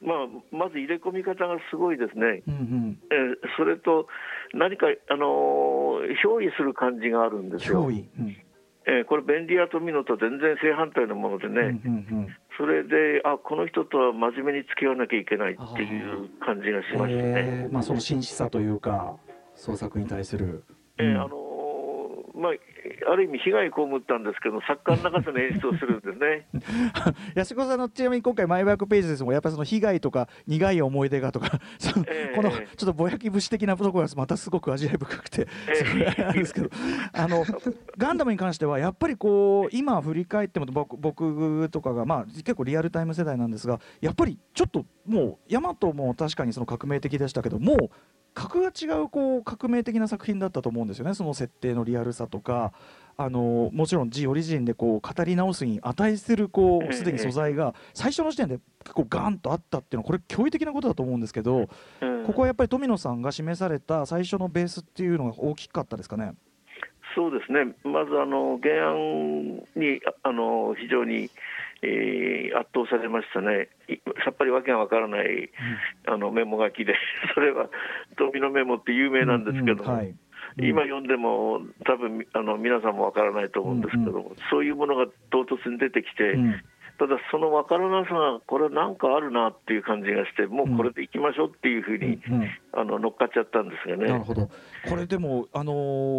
[0.00, 0.16] まあ、
[0.54, 4.06] まず入れ込み方がすごいですね、うんうん、えーそれと
[4.54, 7.90] 何か、あのー憑依する感じがあるんですよ。
[7.90, 8.36] 脅威、うん
[8.88, 17.32] えーこれ、便利屋とミノと全然正反対のものでね、うんうんそれで、あこの人とは真面目に付き合わなきゃいけないっていう感じがしうん、ましたね。
[17.36, 17.72] えー。
[17.72, 19.14] まあその真摯さというか
[19.54, 20.64] 創作に対する、
[20.98, 21.06] うん。
[21.06, 22.52] えーあのーまあ、
[23.10, 26.46] ある意味、被害を被ったんですけど、作家の中での演出をするんですね。
[27.34, 29.32] 安子さんのちなみに今回マイバックページですもん。
[29.32, 31.58] やっぱりその被害とか苦い思い出がとか
[32.08, 35.74] ええこのちょっとぼやき節的なところがまたすごく味わい深くて、ええ。
[35.76, 36.70] すごいあれなんですけど
[37.12, 37.44] あの
[37.96, 47.90] ガンダムに関してはやっぱりこう今振り返っても僕僕とかがまあ結構リアルタイム世代なんですがやっぱりちょっともうヤマトも確かにその革命的でしたけどもう
[48.38, 51.14] 格が違うこう革命的な作品だったと思うんですよね。
[51.14, 52.72] その設定のリアルさとか。
[53.20, 61.68] あのもちろん G オリジンでこう語り直すに値するこええうすでに素材が最初の時点で結構ガンとあったっていうのはこれ驚異的なことだと思うんですけど
[62.00, 62.24] うん。
[62.26, 66.34] ここはやっぱり富野さんが示された最初のベースっていうのが大きかったですかね？
[67.16, 71.28] そうですね、まずあの原案にあの非常に、
[71.82, 75.50] えー圧倒されましたね、いさっぱりわけがわからない、
[76.06, 76.94] あのメモ書きで、
[77.34, 77.68] それは
[78.16, 80.04] 富のメモって有名なんですけども、うんうん。
[80.04, 80.14] はい
[80.56, 86.62] 今読んでも、多分あの皆さんもわからないと思うんですけども、そういうものが唐突に出てきて、うん。
[86.98, 92.34] ただそのわからなさが、これなんかあるなっていう感じがして、もうこれでいきましょうっていうふうに、うん。
[92.42, 92.50] うん。
[92.72, 94.06] あの乗っかっちゃったんですがね。
[94.06, 94.48] なるほど。
[94.88, 95.72] これでも、あの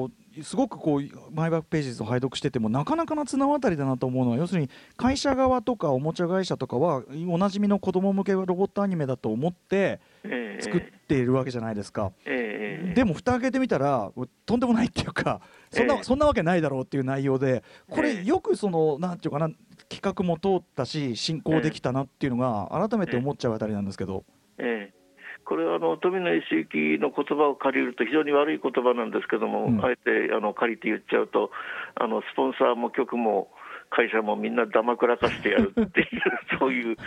[0.07, 0.11] ー
[0.43, 10.61] すごくこうマイバックページを拝読しててもなかなかな綱渡りだなと思うのは要するに会社側とかおもちゃ会社とかはおなじみの子供向けロボットアニメだと思ってええ。
[10.61, 12.11] 作っているわけじゃないですか。
[12.25, 12.93] ええ。
[12.93, 14.11] でも蓋開けてみたら
[14.45, 18.23] とんでもないっていうかそんな,、ええそんなわけないだろうっていう内容でこれええ。
[18.25, 19.49] よくそのなんていうかな
[19.87, 24.23] 企画も通ったし進行できたなっていうのが改めて思っちゃうあたりなんですけど。
[24.57, 24.98] ええ
[25.45, 29.83] これはあの富野義行の言葉を借りると非常に悪い言葉なんですけども、うん。
[29.83, 31.51] あえてあの借りて言っちゃうと
[31.95, 33.49] あのスポンサーも局も
[33.89, 36.07] 会社もみんなだまくらかしてやるっていう
[36.59, 36.97] そういう、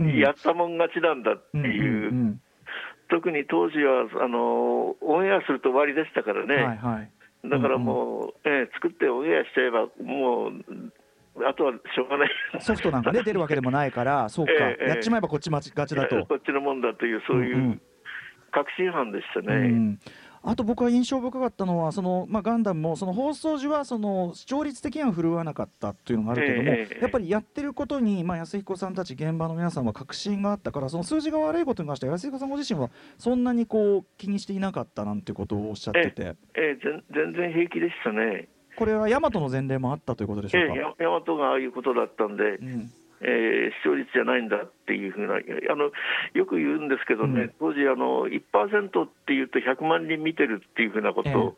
[0.00, 0.16] うん。
[0.16, 2.40] やったもん勝ちなんだっていう、うんうん
[3.08, 7.10] 特に当時はあのオンエアすると終わりでしたからね、はいはい。
[7.48, 10.52] だからもう、ええ作ってオンエアしちゃえばもう
[11.44, 12.30] あとはしょうがない。
[12.60, 16.24] ソフトなんかね出るわけでもないから そうか、ええやっちまえばこっち待ちがちだと。
[16.26, 17.80] こっちのもんだというそういう、うんうん
[18.52, 19.54] 確信犯でしたね。
[19.54, 19.98] うん
[20.48, 38.48] あと僕は印象深かったのはその、まあ、ガンダムもその放送時はその視聴率的には振るわなかったっていうのがあるけども、ええやっぱりやってることに、まあ、安彦さんたち現場の皆さんは確信があったからその数字が悪いことに関しては安彦さんご自身はそんなにこう気にしていなかったなんてことをおっしゃっててええ全全然平気でしたね。
[38.76, 40.74] これは大和の前例もあったということでしょうか？
[40.74, 42.90] ええ、や大和がああいうことだったんで、うん。
[43.22, 45.90] えー視聴率じゃないんだっていうふうなあの
[46.34, 47.52] よく言うんですけどね、うん。
[47.58, 51.56] 当時あの1%っていうと100万人見てるっていうふうなことを、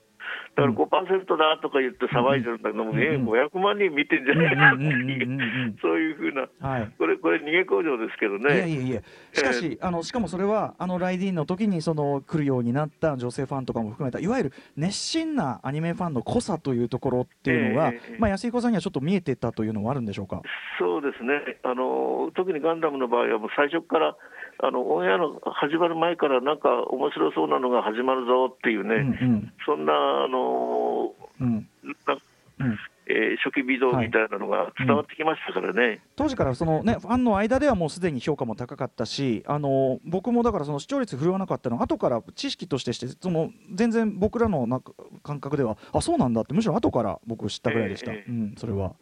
[0.57, 2.99] だから5%だとか言って騒いでるんだけども、うん。
[3.01, 6.49] えー500万人見てんじゃないかっていうそういうふうな。
[6.69, 6.93] はい。
[6.99, 8.77] これこれ逃げ工場ですけどいやいね。
[8.77, 9.03] やいや。
[9.33, 20.43] しかし、あのしかもそれはあのライディーンの時にその来るようになった女性ファンとかも含めたいわゆる熱心なアニメファンの濃さというところっていうのは、ええええまあ安井子さんにはちょっと見えてたというのはあるんでしょうか？
[20.79, 21.59] そうですね。
[21.63, 24.17] あの特にガンダムの場合はもう最初から
[24.61, 29.53] あのオンエアの始まる前からなんか面白そうなのが始まるぞっていうね、うんうん。
[29.65, 31.69] そんなあのうん。
[32.07, 32.19] な
[32.61, 32.79] うん。
[33.11, 36.01] えー初期微動みたいなのが伝わってきましたからね。
[36.17, 44.93] 当時からその、ね、ファンの間ではもうすでに評価も高かったしあの僕もだからその視聴率振るわなかったのは後から知識としてしてその全然僕らのなんか
[45.23, 48.31] 感覚ではあそうなんだってむしろ後から僕知ったぐらいでした、ええ。
[48.31, 48.93] うん、それは、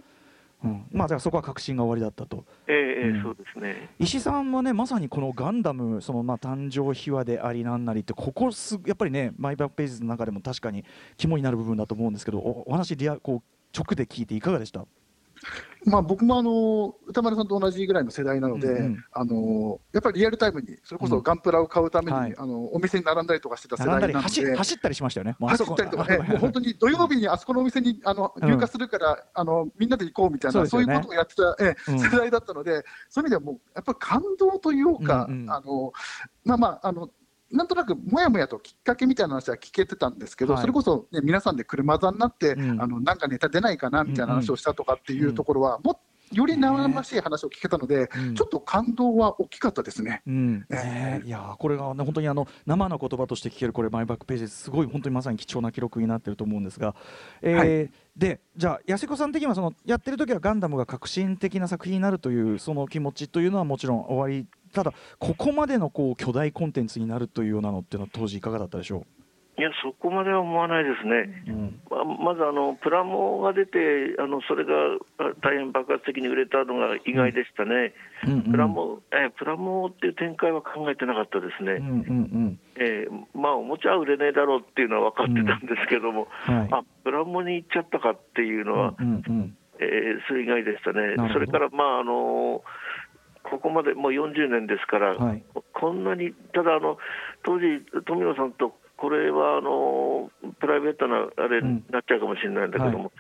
[0.65, 2.45] うん、まあだからそこは確信が終わりだったと。
[2.67, 3.23] えーえーうん。
[3.23, 3.91] そうですね。
[3.99, 10.85] 石井さんはねまさにこのガンダムそのまあ誕生秘話でありなんなりってここすやっぱりねマイバックページの中でも確かに
[11.17, 14.85] 肝になる部分だと思うんですけどおお話リアこう直で聞いていかがでした？
[15.87, 24.13] まあ、僕もあの歌丸さんと同じぐらいの世代なので、うんうんあのやっぱりリアルタイムに、それこそガンプラを買うために、はいあのお店に並んだりとかしてた世代なので。
[24.15, 25.37] 走走ったりしましたよね。
[25.41, 28.49] 走ったりとかね、もう本当に土曜日にあそこのお店にあのうん。
[28.49, 31.99] 入荷するから、あのみんなで行こうみたいな、そういうことをやってた、ええうん。
[32.01, 35.51] 世代だったので、そういう意味ではもう、やっぱり感動というか、うんうん。
[35.51, 35.93] あの
[36.45, 37.11] まあまああの、
[37.51, 40.63] なんとなくもやもやときっかけみたいな話は聞けてたんですけど、はい。
[40.63, 42.83] それこそ、ね、皆さんで車座になって、うん。
[42.83, 46.01] あのなんかネタ出ないかなみたいな話をしたとかっていうところは、も
[46.33, 48.35] より生々しい話を聞けたので、うん。
[48.35, 50.23] ちょっと感動は大きかったですね。
[50.27, 50.67] うん。
[50.71, 56.95] えねいやーこれが、ね、本当にあの生の言葉として聞けるこれマイバックページですごい本当にまさに貴重な記録になってると思うんですが、
[57.43, 69.05] えーはでじゃあ安子さん的にはそのやってる時はガンダムが革新的な作品になるというその気持ちというのはもちろん終わりただここまでのこう巨大コンテンツになるというようなのっていうのは当時いかがだったでしょ
[69.59, 71.43] いや、そこまでは思わないですね。
[71.49, 71.81] う、うん。
[71.89, 74.73] ままずあのプラモが出てあのそれが
[75.17, 77.95] あ大変爆発的に売れたのが意外でしたね、
[78.27, 78.43] うんうん。
[78.53, 81.93] プラモえプラモっていう展開は考えてなかったですね、うんうんう
[82.53, 82.61] ん。
[82.77, 86.69] えーまあ、おもちゃは売れねえだろうっていうのは分かってたんですけども、はい。
[86.73, 91.17] あプラモに行っちゃったかっていうのは、うんうんえーそれ以外でしたね。
[91.33, 92.63] それから、まああの
[93.51, 95.43] ここまでもう40年ですから、はい。
[95.73, 96.99] こんなに、ただあの、
[97.45, 103.13] 当時、富野さんと、これはあのプライベートなあれになっちゃうかもしれないんだけども、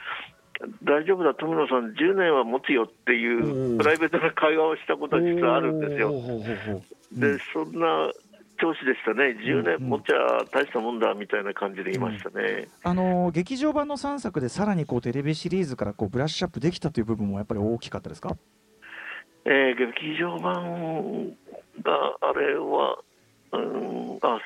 [0.82, 6.12] 大丈夫だ、富野さん、10年は持つよっていうプライベートな会話をしたことは実はあるんですよ。
[7.12, 8.10] で、そんな
[8.58, 12.68] 調子でしたね、10うん年持っちゃ大したもんだみたいな感じでいましたね。
[12.82, 18.34] あのー劇場版の3作でさらにこうテレビシリーズからこうブラッシュアップできたという部分もやっぱり大きかったですか？
[19.46, 21.36] えー劇場版
[21.82, 22.98] があれは、
[23.52, 24.40] うん、あ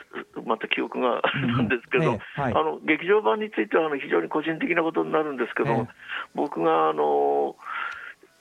[0.44, 1.22] また記憶が
[1.56, 2.54] なんですけど、ええはい。
[2.54, 5.88] あの劇場版についてはあの非常に個人的なことになるんですけど、ええ。
[6.34, 7.02] 僕があの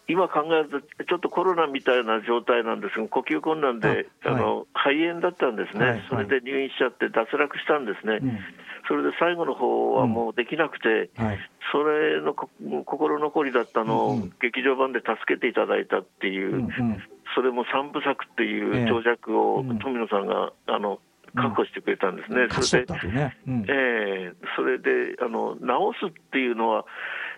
[0.09, 4.41] 今考えると、ちょっっとコロナみたいな状態なんですが、呼吸困難で、あはい。
[4.41, 5.91] あの肺炎だったんですね、はい。
[5.91, 8.39] はいそれで入院しちゃって脱落したんですね、うん。
[8.87, 11.39] それで最後の方はもうできなくて、はい。
[11.71, 12.49] それのこ
[12.85, 14.21] 心残りだったのをうん。
[14.23, 16.63] うん劇場版で助けていただいたっていう、うん。
[16.63, 17.03] うん。
[17.35, 18.83] それも三部作っていええ。
[18.83, 19.77] う長尺をうん。
[19.79, 20.99] 富野さんがあの
[21.35, 22.47] 確保してくれたんですね。
[22.47, 23.65] 勝ちそれでね、うん。
[23.67, 24.33] ええ。
[24.55, 26.85] それであの直すっていうのは、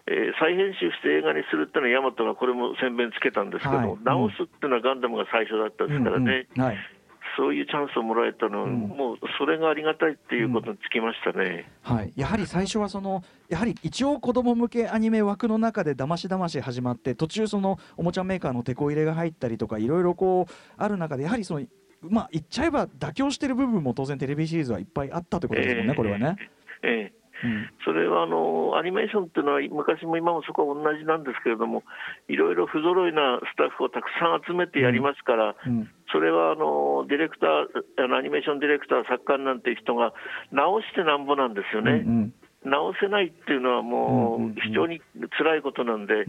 [0.07, 3.87] えー再編集して映画にするっていうのは、ヤマトがこれも宣伝つけたんですけど、はい。
[3.87, 6.77] うん直すっていうのはガンダムが最初だったですからね、うんうんはい。
[7.37, 8.79] そういうチャンスをもらえたのは、うん。
[8.89, 11.69] もうそれがありがたいっていうことにつきましたね。
[11.83, 21.65] はい、やはり最初はそのやはり一応子供向けアニメ枠の中でだましだまし始まって途中そのおもちゃメーカーの手こ入れが入ったりとかいろいろこうある中でやはりその
[22.01, 25.95] まあ言っちゃえば妥協してる部分も当然テレビシリーズはいっぱいあったということですもんね、ええ。
[25.95, 26.35] これはね。
[26.83, 27.13] ええ。
[27.15, 27.20] うん
[27.85, 31.83] それはあのアニメーションっていうのは昔も今もそこは同じなんですけれども
[32.27, 35.89] いろいろ不揃いなスタッフをたくさん集めてやりますから、うん。
[36.11, 40.13] それはあのディレクターアニメーションディレクター作家なんていう人が
[40.51, 45.01] 直してなんぼなんですよね、うん直せないっていうのはもう非常に
[45.37, 46.25] 辛いことなんで、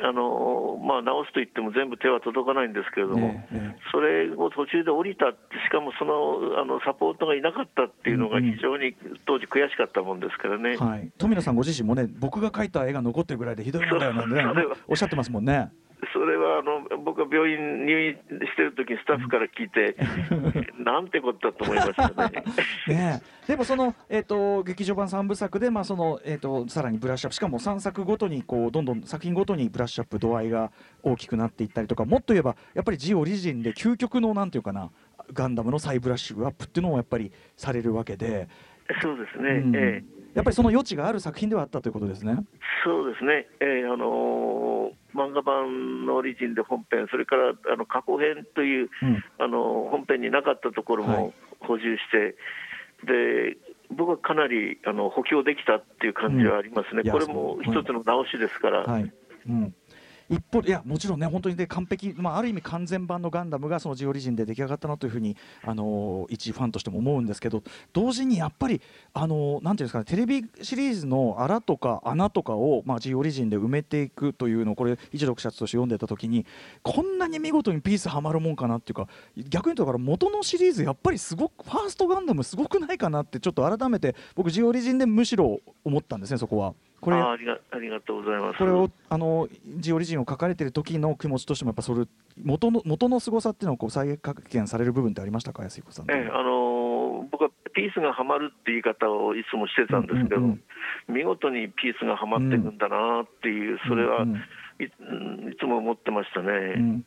[0.00, 3.42] あのまあ、直すと言っても全部手は届かないんですけれども、
[3.90, 5.34] それを途中で降りたし
[5.72, 8.94] かもそのあのサポートがいなかったっていうのが非常に
[9.26, 10.76] 当時悔しかったもんですからね。
[10.76, 14.44] はい、富野さんご自身もね僕が描いた絵が残ってるぐらいでひどいもんだよなんてね
[14.86, 15.70] おっしゃってますもんね。
[16.12, 19.96] それあの僕は病院入院してる時にスタッフから聞いて、
[20.82, 22.44] なんてことだと思いましたね。
[22.88, 23.46] ねえ。
[23.48, 34.90] でもその、えー、と劇場版3部作で、まあそのえー、とさらにブラッシュアップしかも3作ごとにこうどんどん作品ごとにブラッシュアップ度合いが大きくなっていったりとかもっと言えばやっぱりジオリジンで究極のなんていうかな
[35.32, 38.48] ガンダムの再ブラッシュアップっていうのもやっぱりされるわけで、
[39.02, 39.76] そうですね、うん。
[39.76, 42.36] ええやっぱりその余地がある作品ではあったということですね。
[42.84, 49.24] そうですね、えーあのー漫画版のオリジンで本編、それからあの過去編という、うん。
[49.38, 51.16] あのー本編になかったところはい。
[51.16, 52.36] も補充して、
[53.06, 53.56] で
[53.90, 57.10] 僕はかなりあの補強できたっていう感じはありますね、うん。
[57.10, 59.10] これも一つの直しですから、はい。
[59.48, 59.74] うん
[60.28, 67.62] 一方いやもちろんね本当にで完璧、まあ、ある意味完全版のガンダムがそのジオリジンで出来上がったなというふうに、あの一ファンとしても思うんですけど
[67.92, 68.80] 同時にやっぱり、
[69.12, 76.46] あのなんていうんですかねテレビシリーズの穴とか穴とかを、まあ、ジオリジンで埋めていくというのをこれ一読者として読んでた時に
[76.82, 79.08] こんなに見事にピースはまるもんかなっていうか
[79.48, 86.74] 逆に言うとだから元のシリーズやっぱりすごくファーストガンダムすごくないかなってちょっと改めて僕ジオリジンでむしろ思ったんですねそこは。
[87.00, 88.58] これありがありがとうございます。
[88.58, 92.06] これをあのジオリジンを書かれてる時の気持ちとしてもやっぱそれ
[92.42, 95.62] 元の元の凄さっていうのをこう再発見される部分ってありましたか？
[95.62, 96.10] 安彦さん。
[96.10, 96.96] ええあのー
[97.32, 100.62] 僕はピースがはまるって言い方をいつもしてたんですけど、うんうん
[101.08, 104.40] 見事にピースがはまっていくんだなっていう、それは、うんうんい
[105.46, 106.48] うんいつも思ってましたね。
[106.76, 107.04] うん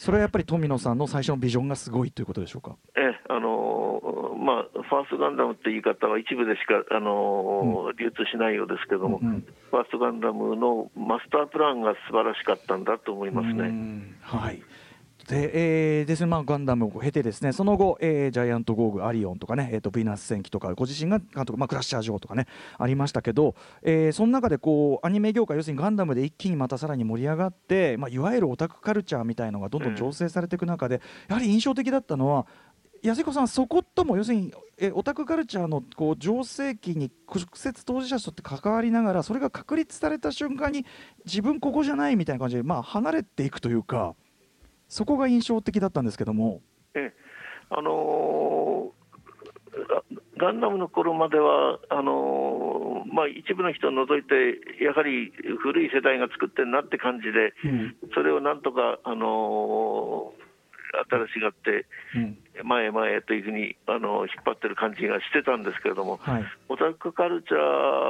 [0.00, 2.74] それはやっぱり富野さんの最初のビジョンがすごいということでしょうか？
[2.96, 13.68] ええあのーまあ、ファーストガンダムって言い方は一部でしか、あのー流通しないようですけども、うんうんファーストガンダムのマスタープランが素晴らしかったんだと思いますうね。
[13.68, 14.60] んはい。
[15.30, 22.46] で、えーですね、まあ、ガンダムを経てですねその後、えージャイアント・ゴーグ、アリオンとかね、えー、とヴィーナス戦記とかご自身が監督、まあ、クラッシャー・ジョーとかね
[22.78, 32.46] ありましたけど、えーその中でこうアニメ業界要するにガンダムで一気にまたさらに盛り上がって、まあ、いわゆるオタクカルチャーみたいのがどんどん醸成されていく中で、やはり印象的だったのは
[33.02, 40.84] 安彦さん、そことも要するにえオタクカルチャーのこう醸成期に直接当事者として関わりながらそれが確立された瞬間に
[41.24, 44.14] 自分ここじゃないみたいな感じで、まあ、離れていくというか
[44.90, 46.60] そこが印象的だったんですけども。
[46.94, 47.12] ええ。
[47.70, 49.00] あのー
[49.96, 50.02] あ
[50.36, 57.96] ガンダムの頃まではあのーまあ、一部の人を除いて、やはり古い世代が作ってるなって感じで、うん。
[58.14, 60.50] それをなんとか、あのー
[61.08, 62.18] 新しがって、う
[62.64, 62.66] ん。
[62.66, 66.44] 前へ前へというふうに、あのー引っ張ってる感じがしてたんですけれども、はい。
[66.68, 67.56] オタクカルチャ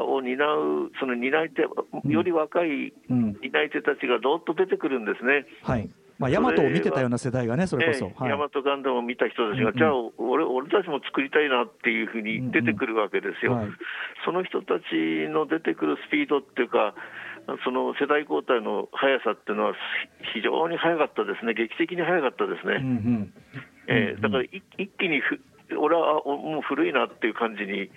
[0.00, 1.62] ーを担う、その担い手、
[2.10, 3.34] より若いうん。
[3.42, 5.44] 担い手たちがどーっと出てくるんですね。
[5.62, 8.04] はいまあ、ヤマトを見てたような世代がね、それこそ。
[8.04, 8.30] ええはい。
[8.30, 9.78] ヤマトガンダムを見た人たちが、うんうん。
[9.78, 13.68] じゃあ俺、俺たちも作りたいなっていうふうに出てくるわけですよ、はい
[14.26, 14.92] その人たち
[15.32, 16.94] の出てくるスピードっていうか、
[17.64, 19.74] その世代交代の速さっていうのは、
[20.34, 23.34] 非常に速かったですね、劇的に速かったですね、うんうん。
[23.88, 25.40] ええだからい一気にふ、
[25.80, 27.88] 俺はあもう古いなっていう感じに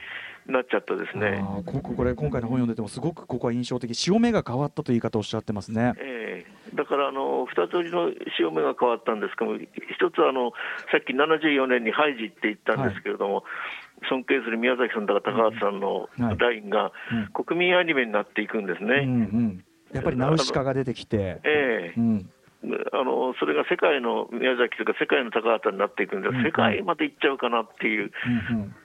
[0.48, 1.44] なっちゃったですね。
[1.66, 3.94] こここれ今回の本読んでてもすごくここは印象的。
[3.96, 5.94] 潮目が変わったという言い方をおっしゃってますね。
[5.98, 6.76] ええ。
[6.76, 10.52] だからあの2通りの潮目が変わったんですけども、一つはあの
[10.92, 13.44] さっき74年にハイジって言ったんですけれども、
[14.10, 16.38] 尊敬する宮崎さんとか高橋さんのはい。
[16.38, 16.92] ラインが
[17.34, 19.06] 国民アニメになっていくんですうんうね。
[19.06, 22.00] ん、やっぱりナウシカが出てきて、ええ。
[22.00, 22.30] うん。
[22.94, 28.12] あのそれが世界の宮崎というか、世界の高畑になっていくんで、うん世界まで行っちゃうかなっていう、
[28.52, 28.76] うん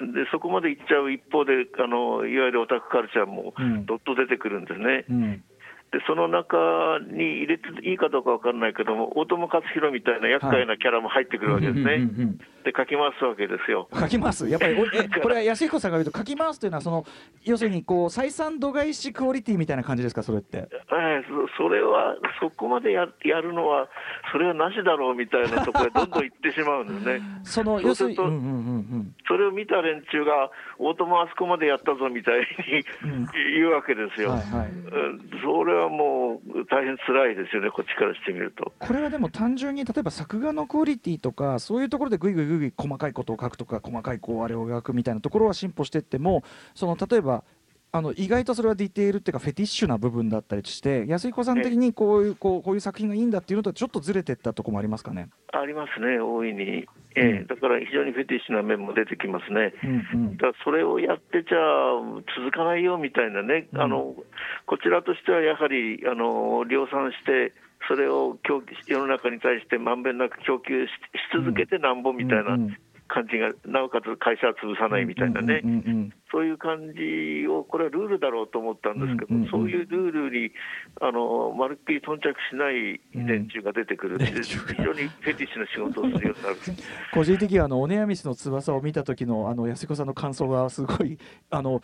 [0.00, 5.04] でそこまで行っちゃう一方であの、いわゆるオタクカルチャーもうんどっと出てくるんですね。
[5.08, 5.44] うんうん
[5.92, 11.82] でその中に入れていいかどうか分からないけども、大友克洋みたいな厄介なキャラも入ってくるわけですね。
[11.82, 13.88] うんうんうんうんで書き回すわけですよ。
[13.94, 17.06] 書きますやっぱりこれは安彦さんが言うと書きますというのはその
[17.44, 20.58] 要するにこう採算度外視クオリティみたいな感じですかそれって？
[20.58, 20.68] え
[21.22, 21.24] え
[21.56, 23.88] そそれは、そこまでややるのは、
[24.32, 27.20] それはなしだろうみたいなところへどんどん行ってしまうんですね。
[27.44, 32.44] そのそうすると要するにそれを見た連中が、大友あそこまでやったぞみたいに
[33.04, 34.30] うん言うわけですよ。
[34.30, 38.72] はいはいうんそれはもう大変辛いですよね、こっちからしてみると。
[38.78, 46.42] これはでも単純に例えば作画のクオリティとかそういうところでぐいぐいぐいぐい細かいことを書くとか細かいこうあれを描くみたいなところは進歩していっても
[46.74, 47.44] その例えば
[47.92, 55.28] あの意外とそれはディテールっていうかフェティッシュな部分だったりして安彦さん的にこういうこうこういう作品がいいんだっていうのとはちょっとずれていったとこもありますかね？
[55.52, 56.86] ありますね、大いに。
[57.16, 57.44] ええ。
[57.44, 59.72] だから非常にフェティッシュな面も出てきますね。
[59.82, 60.36] うんうん。
[60.36, 61.56] だからそれをやってちゃ
[62.36, 63.80] 続かないよみたいなね、うん。
[63.80, 64.14] あの
[64.66, 67.52] こちらとしてはやはりあの量産して、
[67.88, 70.92] それを供給世の中に対してまんべんなく供給しし
[71.34, 72.76] 続けてなんぼみたいなうんうん
[73.08, 80.50] 感じが、なおかつ会社は潰さないみたいなね、うんうんうんそういう感じを、これはルールだろうと思ったんですけど、うんうんうんそういうルールに
[81.00, 86.56] あのまるっきり頓着しない連中が出てくるって、連中が非常にフェティッシュな仕事をするようになる。
[87.14, 91.18] 個人的にはあのオネアミスの翼を見た時のあの安彦さんの感想がすごい
[91.50, 91.80] あの、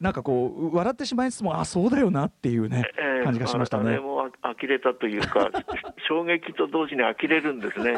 [0.00, 3.98] なんかこう笑ってしまいつつもあそうだよなっていうね、ええ感じがしましたね。
[3.98, 5.50] もあ呆れたというか、
[6.08, 7.94] 衝撃と同時に呆れるんですね。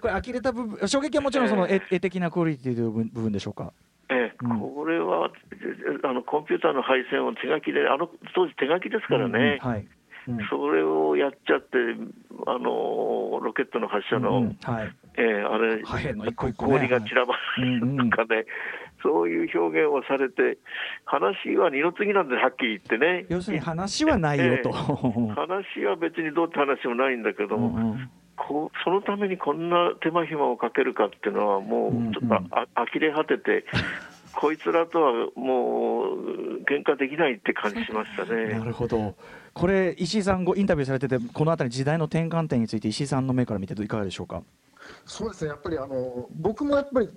[0.00, 3.72] これ呆れた部分衝撃はもちろんその絵,、絵的なクオリティという部分でしょうか？
[4.14, 4.36] ええ。
[4.40, 4.60] うん。
[4.60, 5.30] これは
[6.04, 9.86] あのコンピューターの配線を手書きで、あの当時手書きですからね、うんはい。
[10.28, 10.38] うん。
[10.48, 11.76] それをやっちゃって、
[12.46, 14.94] あのロケットの発射の、うんはい。
[15.16, 16.72] ええあれ、一個一個ね。
[16.72, 18.46] 氷が散らばるとかね、
[19.02, 20.58] そういう表現をされて、
[21.04, 24.72] 話は二の次なんで、はっきり言ってね、要するに話はないよと。
[24.72, 33.64] 話は別にどうって話もないんだけども、うんうんこうそのためにこんな手間暇をかけるかっていうのは、もうんうんうちょっとあ呆れ果てて、
[34.34, 38.64] こいつらとはもう喧嘩できないって感じしましたなね。
[38.64, 39.14] るほど。
[39.52, 44.42] これ石井さんごインタビューされててこのあたり時代の転換点について石井さんの目から見ていかがでしょうか？
[45.06, 47.08] そうですね、やっぱりあの僕もやっぱり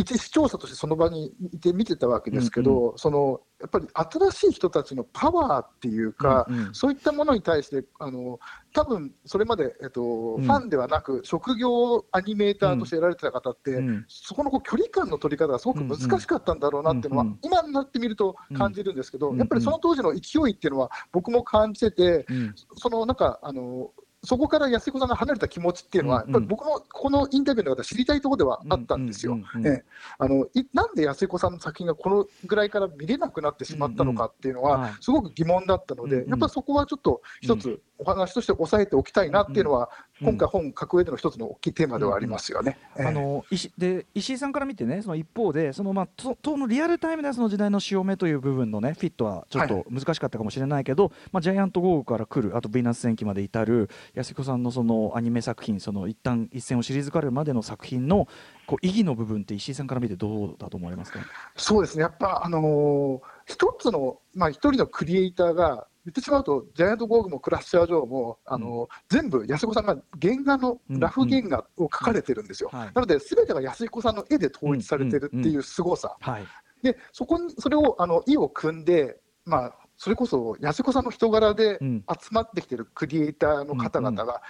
[0.00, 6.74] 一視聴者としてその場にいて見てたわけですけど、そのやっぱり新しい人たちのパワーっていうか、うんうん。
[6.74, 8.40] そういったものに対して、あの
[8.72, 10.44] 多分それまで、えっとうん。
[10.44, 14.04] ファンではなく、職業アニメーターとしてやられてた方って、うん。
[14.08, 17.38] そこのこう距離感の取り方がすごく難しかったんだろうなっていうのは、うんうん。
[17.42, 19.38] 今になってみると感じるんですけど、うん。
[19.38, 22.54] やっぱりその当時の勢いっていうのは、僕も感じてて、うん。
[22.76, 23.90] そのなんかあの
[24.22, 26.34] そこから安彦さんが離れた気持ちっていうのは、うんうん。
[26.34, 29.36] やっぱり僕もこのインタビューの中で知りたいところではあったんですよ。
[29.36, 36.30] なんで安彦さんの作品がこのぐらいから見れなくなってしまったのかっていうのは、すごく疑問だったので、うんうん。
[36.30, 39.90] やっぱりそこはちょっと一つお話として押さえておきたいなっていうのは、
[40.20, 42.78] うん今回、本書く上での一つの大きいテーマではありますよね。
[42.98, 58.28] ええあの石で石井さんから見てねその一方でそのまあととのリアルタイムではその時代の潮目という部分のねフィットはちょっと難しかったかもしれないけど、まあジャイアント豪雨から来るあとヴィーナス戦記まで至る安彦さんのそのアニメ作品その一旦一線を退かれるまでの作品の
[58.66, 61.20] こう意義の部分って石井さんから見てどうだと思われますか？
[61.56, 72.70] そうですね、やっぱ、あのー一つの、まあ、一人のクリエイターが、言ってしまうと、ジャイアントゴーグもクラッシャー上も、あのー全部、安彦さんが原画の、ラフ原画を描かれてるんですよ。
[72.72, 76.16] はいなので、すべてが安彦さんの絵で統一されてるっていう凄さ。
[76.20, 76.46] はい。
[76.82, 84.40] で、そこに、それを、あの、意を組んで、まあ、それこそ安彦さんの人柄でうん集まってきてるクリエイターの方々が、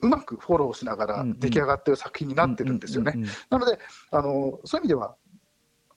[0.00, 3.12] うまくフォローしながら出来上がってる作品になってるんですよね。
[3.14, 3.78] うんうんうんなので、
[4.10, 5.16] あのそういう意味では、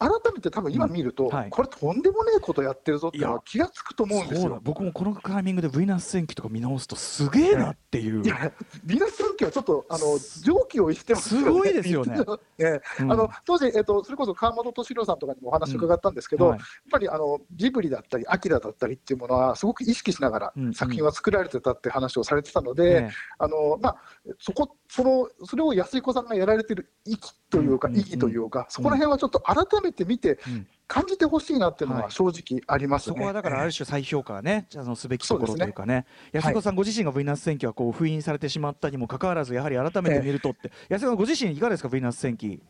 [0.02, 1.49] 改めて多分今見ると、うんはい。
[1.52, 4.60] これ、とんでもねえことやってるぞっていうのは気がつくと思うんですよ。
[4.64, 8.24] 僕もこのタイミングでヴィーナス戦記とか見直すとすげえなっていう。
[8.24, 8.52] いや、
[8.84, 11.36] ビナス戦記はちょっとあの常軌を逸してます。
[11.36, 11.45] よね。
[11.45, 12.18] すごいですよね。
[12.58, 12.82] ええ。
[13.04, 13.12] うん。
[13.12, 16.60] あの当時、えっと、それこそ川本敏郎さんとかにもお話伺ったんですけど、はい。
[16.60, 20.74] やっぱりあのジブリだったり、アキラだったりっていうものは、すごく意識しながらうんうん。
[20.74, 23.97] 作品は作られてたって話をされてたので、ねあのまあ、
[24.39, 27.99] そこそのそれを安彦さんがやられてる意気というか、うんうん。
[27.99, 30.67] 意義というか、そこら辺はちょっと改めて見て、うん。
[30.87, 32.11] 感じてほしいなっていうのははい。
[32.11, 33.15] 正直ありますね。
[33.15, 42.61] そこはだからある種再評価がね、あのすべきところというかね、安彦さんご自身がヴィーナス戦記はこう封印されてしまったにもかかわらず、やはり改めて見るとって、安彦さんご自身いかがですか、ヴィーナス戦記。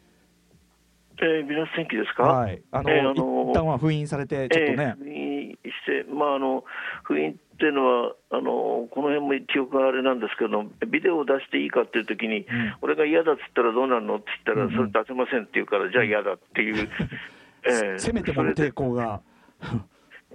[1.24, 4.96] えー、ビナス戦記ですか、はい、あの、えーあの一旦は封印されて、ちょっとね。
[5.00, 6.64] え、ー封印して、まあ、あの
[7.04, 12.46] 封印っていうのはあの、この辺も記憶があれなんですけど、ビデオを出していいかっていうときに、ん。
[12.82, 16.90] 俺が嫌だっつったらどうなるのって言ったら、それ出せませんって言うから、じゃあ嫌だっていう、
[17.64, 19.22] えーせめてもの抵抗が。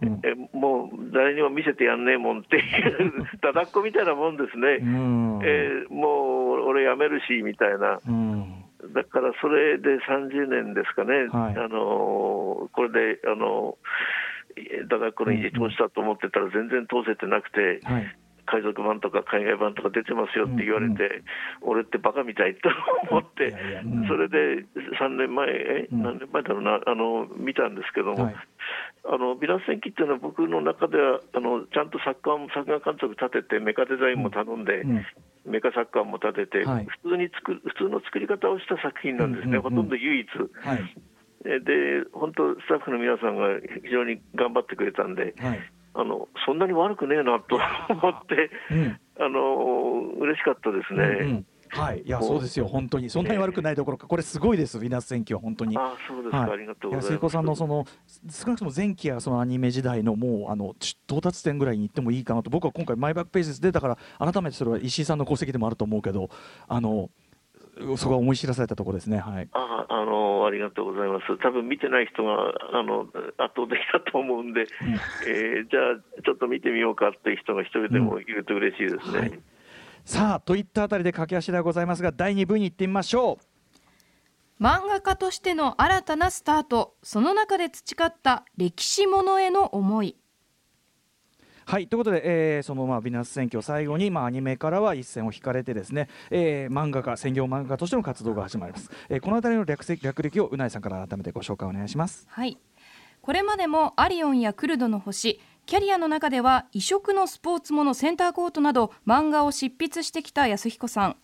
[0.03, 0.21] うん。
[0.23, 5.41] えもう誰にも見せてやんねえもんっていう、 だだっこみたいなもんですね、うん。
[5.43, 8.63] えーもう俺辞めるしみたいな、うん。
[8.93, 11.59] だからそれで30年ですかね、はい。
[11.59, 13.79] あのこれで、あの
[14.89, 18.17] だだっこの維持通したと思ってたら、全然通せてなくて、はい。
[18.47, 21.23] 海賊版とか海外版とか出てますよって言われて、
[21.63, 21.69] うん。
[21.69, 22.71] 俺ってバカみたいと
[23.11, 24.07] 思って、いやいやうん。
[24.07, 24.65] それで
[25.03, 26.03] 3年前、えうん。
[26.03, 28.37] 何年前だろうな、あの見たんですけども、はい。
[29.11, 35.05] あのビラス戦記っていうのは、僕の中ではあのちゃんと作家も作画監督立てて、メカデザインも頼んで、うん。
[35.45, 36.87] メカ作家も立てて、はい。
[37.03, 39.83] 普通に作る普通の作り方をした作品なんですね、うんうんうん。
[39.83, 40.27] ほとんど唯一。
[40.63, 40.79] はい。
[40.79, 45.61] えで、本当、スタッフの皆さんが非常に頑張ってくれたんで、はい。
[45.99, 47.57] あのそんなに悪くねえなと
[47.89, 49.01] 思って、うん。
[49.19, 51.03] あの嬉しかったですね。
[51.03, 51.47] うんうん。
[51.69, 52.41] はい、いや、そう。
[52.41, 55.77] ですよ、本当に、そんなに悪くないどころか、これすごいです、ヴィーナス戦記は本当に。
[55.77, 56.51] あそうですか、はい。
[56.53, 57.13] ありがとうございます。
[57.13, 57.85] 安彦さんのその
[58.31, 62.51] 少なくとも前期やそのアニメ時代のもうあのち到達点ぐらいに行ってもいいかなと。
[62.51, 66.29] 僕は今回マイバックページでだから改めてそれは石井さんの功績でもあると思うけど
[66.69, 67.11] あの
[67.97, 69.19] そこは思い知らされたところですね。
[69.19, 69.49] はい。
[69.53, 71.39] ああのありがとうございます。
[71.39, 74.67] 多分見てない人があの圧倒的だと思うんで、
[75.27, 75.81] えーじゃ
[76.19, 79.19] あちょっと見てみようかっていう人が一人でもいると嬉しいですね。
[79.19, 79.41] はい
[80.07, 83.39] さあといったあたりで駆け足ではございますが第2部に行ってみましょ
[84.61, 84.63] う。
[84.63, 90.17] 漫画家としての新たなスタートその中で培った歴史ものへの思い
[91.69, 98.89] はいということで、えーそのまあビナス選挙最後にまあアニメからは一線を引かれてですね、えー漫画家専業漫画家としての活動が始まります。
[99.09, 102.25] えーこのあたりの略略歴をうないさんから改めてご紹介お願いします。
[102.31, 102.57] はい
[103.21, 111.17] これまでもアリオンやクルドの星キャリアの中では異色のスポーツものセンターコートなど漫画を執筆してきた安彦さん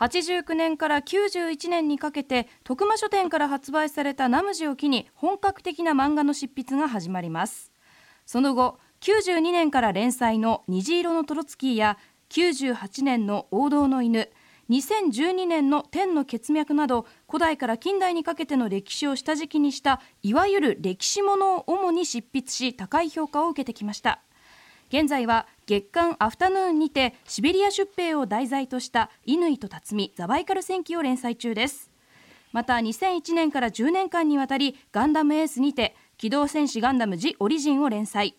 [0.00, 7.70] 89年から91年にかけて徳間書店から発売されたナムジを機に本格的な漫画の執筆が始まります
[8.26, 11.98] その後92年から連載の虹色のトロツキーや
[12.30, 14.30] 98年の王道の犬
[14.68, 24.20] 2012年の天の血脈など古代から近代にかけての歴史を下敷きにしたいわゆる歴史ものを主に執筆し高い評価を受けてきました。
[24.88, 31.90] 現在は月刊アフタヌーンにてシベリア出兵を題材とした乾と辰巳ザバイカル戦記を連載中です。
[32.52, 38.36] また2001年から10年間にわたりガンダムエースにて機動戦士ガンダムジオリジンを連載。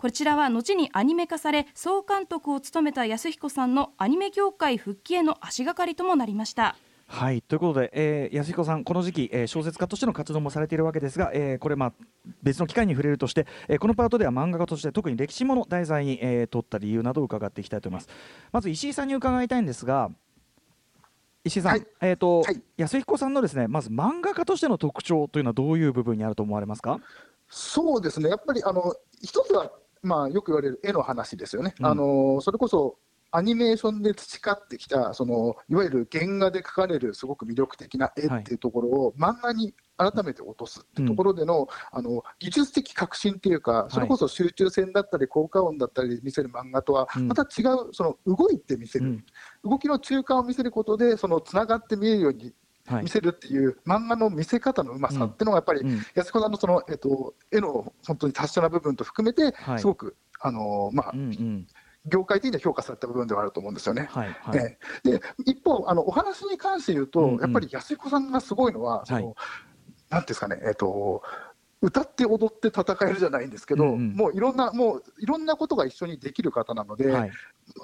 [0.00, 6.74] こちらは後にアニメ化され総監督を務めた安彦さんのアニメ業界復帰への足がかりともなりました
[7.06, 11.92] はいということで、えー安彦さん、この時期、えー小説家としての活動もされているわけですが、えーこれ、まあ、
[12.42, 18.08] 別の機会に触れるとして、えーこのパートでは漫画家として特に歴史もの題材に、えー取った理由などを伺っていきたいと思います。
[18.52, 20.08] まず石井さんに伺いたいんですが、
[21.44, 26.98] 石井さん、はいえーとはい安彦さんのですねまず漫画家としての特徴というのはどういう部分にあると思われますか？
[27.50, 29.70] そうですね、やっぱりあの一つは、
[30.02, 31.86] まあ、よく言われる絵の話ですよね、うん。
[31.86, 32.98] あのそれこそ
[33.32, 47.28] アニメーションで培ってきたその、いわゆる原画で描かれるすごく魅力的な絵っていうところを、漫画に改めて落とすっていうところでの,、あの技術的革新っていうか、それこそ集中線だったり、効果音だったり見せる漫画とは、うん。
[47.28, 49.24] また違う、その動いて見せる、うん。
[49.62, 52.54] 動きの中間を見せることで、そのつながって見えるようにはい
[53.02, 56.02] 見せるっていう、漫画の見せ方のうまさっていうのがやっぱり、うん。
[56.14, 59.78] 安子さんのその、えっと、絵の本当に達者な部分と含めては、い。
[59.78, 61.68] すごく、あのまあうんうん。
[62.06, 64.08] 業界的には評価された部分ではあると思うんですよね。
[64.10, 64.58] はいはい。
[64.58, 67.40] ええで一方あの、お話に関して言うと、うんうん。
[67.40, 69.34] やっぱり安子さんがすごいのは、そのはい。
[70.08, 71.22] なんていうんですかね、えっと、
[71.82, 74.12] 歌って踊って戦えるじゃないんですけど、うんうん。
[74.14, 77.30] もういろんな、もういろんなことが一緒にできる方なので、はい。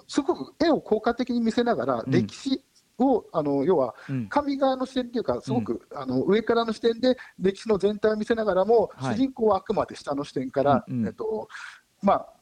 [0.09, 2.11] すごく絵を効果的に見せながら、うん。
[2.11, 2.65] 歴史
[2.99, 4.29] を、あの要はうん。
[4.29, 9.15] 上側の視点っていうか、すごく、あの上からの視点で歴史の全体を見せながらも、はい。
[9.15, 11.49] 主人公はあくまで下の視点から、えっと
[12.03, 12.33] まあ、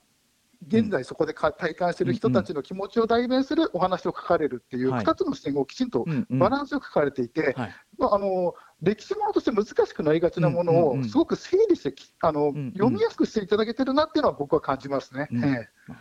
[0.67, 5.05] 現在そこでか体感している人たちの気持ちを代弁するお話を書かれるっていう、はい。
[5.05, 7.75] 2つの視点をきちんとバランスよく書かれていて、はい。
[7.99, 15.29] まあ、あの歴史ものとして難しくなりがちなものをすごく整理してきあの、読みやすくしていただけてるなっていうのは僕は感じますね。
[15.33, 15.45] うん。
[15.45, 15.95] ええ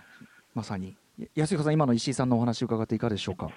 [0.53, 3.49] まさにや安彦さん今の石井さんのお話を伺っていかがでしょうか。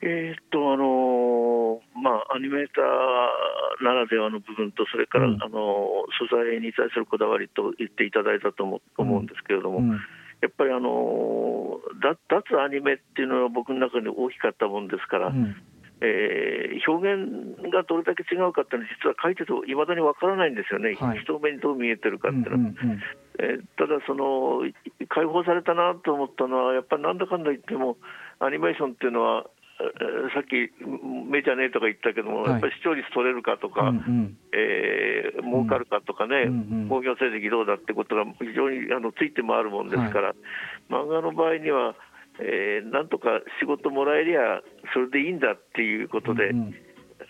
[0.00, 5.42] えーっとあのーまあ、アニメーターならではの部分と、それから、うん。
[5.42, 9.90] あのー素材に対するこだわりと言っていただいたと思思うんですけれども、うん。
[9.90, 15.56] やっぱり、あの脱アニメっていうのは僕の中で大きかったもんですから、うん。
[16.00, 21.20] えー表現がどれだけ違うかっていうのは、実は書いてるといまだにわからないんですよね、はい。
[21.20, 22.56] 人目にどう見えてるかっていうのは。
[22.56, 23.00] うんうん
[23.40, 24.74] えーただその、い
[25.08, 27.96] 解放されたなと思ったのは、やっぱりなんだかんだ言っても、
[28.40, 29.57] アニメーションっていうのは、えー
[30.34, 30.72] さっき、
[31.30, 32.50] 目じゃねえとか言ったけども、はい。
[32.52, 34.36] やっぱり視聴率取れるかとうか、んうん。
[34.52, 36.82] えー儲かるかとかね、うん。
[36.82, 40.34] うん興行成績どうだってことが非常にあのついて回るもんですから、
[40.90, 41.94] 漫画の場合には、
[42.40, 44.62] えーなんとか仕事もらえりゃ、
[44.92, 46.74] それでいいんだっていうことで、うん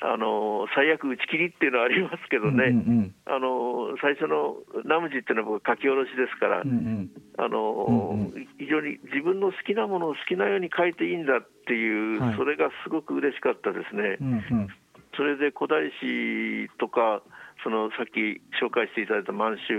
[0.00, 2.66] あの最悪打ち切りっていうのはありますけどね。
[2.66, 7.10] うんうんあの最初のナムジっていうのは僕書き下ろしですから、うんうん。
[7.36, 8.48] あのうんうん。
[8.58, 12.36] 非常に自分の好きなものを好きなように書いていいんだっていう、はい。
[12.36, 14.16] それがすごく嬉しかったですね。
[14.20, 14.68] うんうん。
[15.16, 17.22] それで古代史とか、
[17.64, 19.74] そのさっき紹介していただいた満州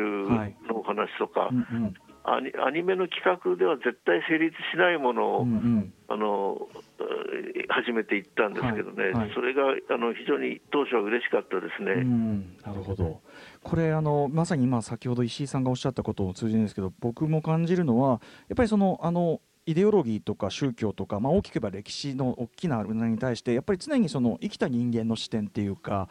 [0.68, 1.94] のお話とか、うんうん
[2.36, 5.94] アニアニメの企画では絶対成立しないものを、うんうん。
[6.08, 6.68] あの
[7.00, 9.32] えー始めていったんですけどね、はいはい。
[9.34, 9.62] それが
[9.92, 11.92] あの非常に当初は嬉しかったですね。
[11.94, 13.22] うんなるほど。
[13.64, 19.40] これあのまさに今先ほど石井さんがおっしゃったことを通じるんですけど僕も感じるのはやっぱりそのあの
[19.70, 26.10] イデオロギーとか宗教とか、まあ、大きく言えば歴史の大きなものに対してやっぱり常にその生きた人間の視点っていうか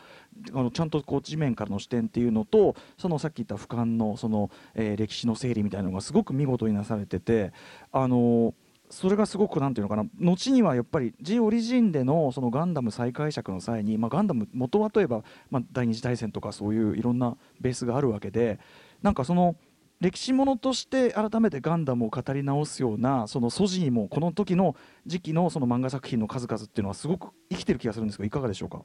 [0.55, 7.53] あのちゃんとこう地面からの視点っていうのとそのさっき言った俯瞰のその、えー歴史の整理みたいなのがすごく見事になされてて
[7.91, 8.55] あの
[8.91, 18.61] それがすごくなんていうのかな後にはやっぱり「ジ・オリジン」でのそのガンダム再解釈の際に、まあ、ガンダム元はといえば、まあ、第二次大戦とかそういういろんなベースがあるわけで
[19.03, 19.57] なんかその
[20.01, 24.77] 歴史ものとして改めてガンダムを語り直すようなその素地にもこの時の
[25.07, 28.83] 時期のその漫画作品の数々っていうのはすごく生きてる気がするんですがいかがでしょうか？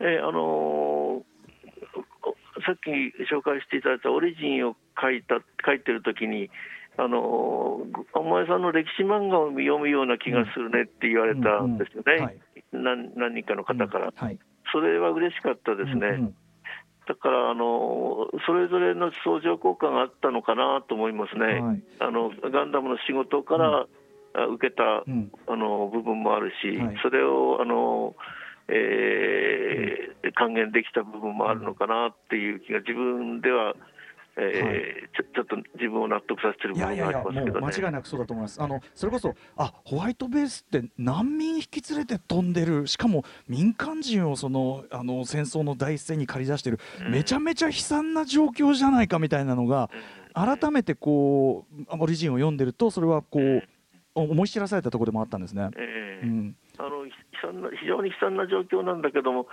[0.00, 1.26] えーあのー
[2.64, 2.90] さっき
[3.32, 6.50] 紹介していただいたオリジンを書いた書いてる時に、
[6.96, 12.40] あのーお前さんの歴史漫画を読むような気がするねって言われたんですよね、
[12.72, 14.38] 何何人かの方から、はい。
[14.72, 16.36] それは嬉しかったですね、うんうん
[17.06, 21.82] だから、あのーそれぞれの相乗効果があったのかなと思いますね、はい。
[22.00, 23.86] あのガンダムの仕事から、
[24.34, 25.32] あ受けた、うん。
[25.46, 26.96] あの部分もあるし、はい。
[27.02, 28.14] それをあの、
[28.68, 33.74] えー還元できた部分もあるのかなっていう気が自分では、
[34.38, 37.50] えーちょちょっと自分を納得させてる部分がありますけどね。
[37.58, 38.60] う間違いなくそうだと思います。
[38.60, 46.78] あのそれこそ、あホワイトベースって難民引き連れて飛んでる、しかも民間人をそのあの戦争の第一線に駆り出してる、
[47.10, 49.88] めちゃめちゃ悲惨な状況じゃないかみたいなのが、
[50.34, 53.62] 改めてこうオリジンを読んでると、それはこう
[54.14, 55.70] 思い知らされたところでもあったんですね。
[55.76, 59.46] えーうん、あの悲惨な非常に悲惨な状況なんだけども、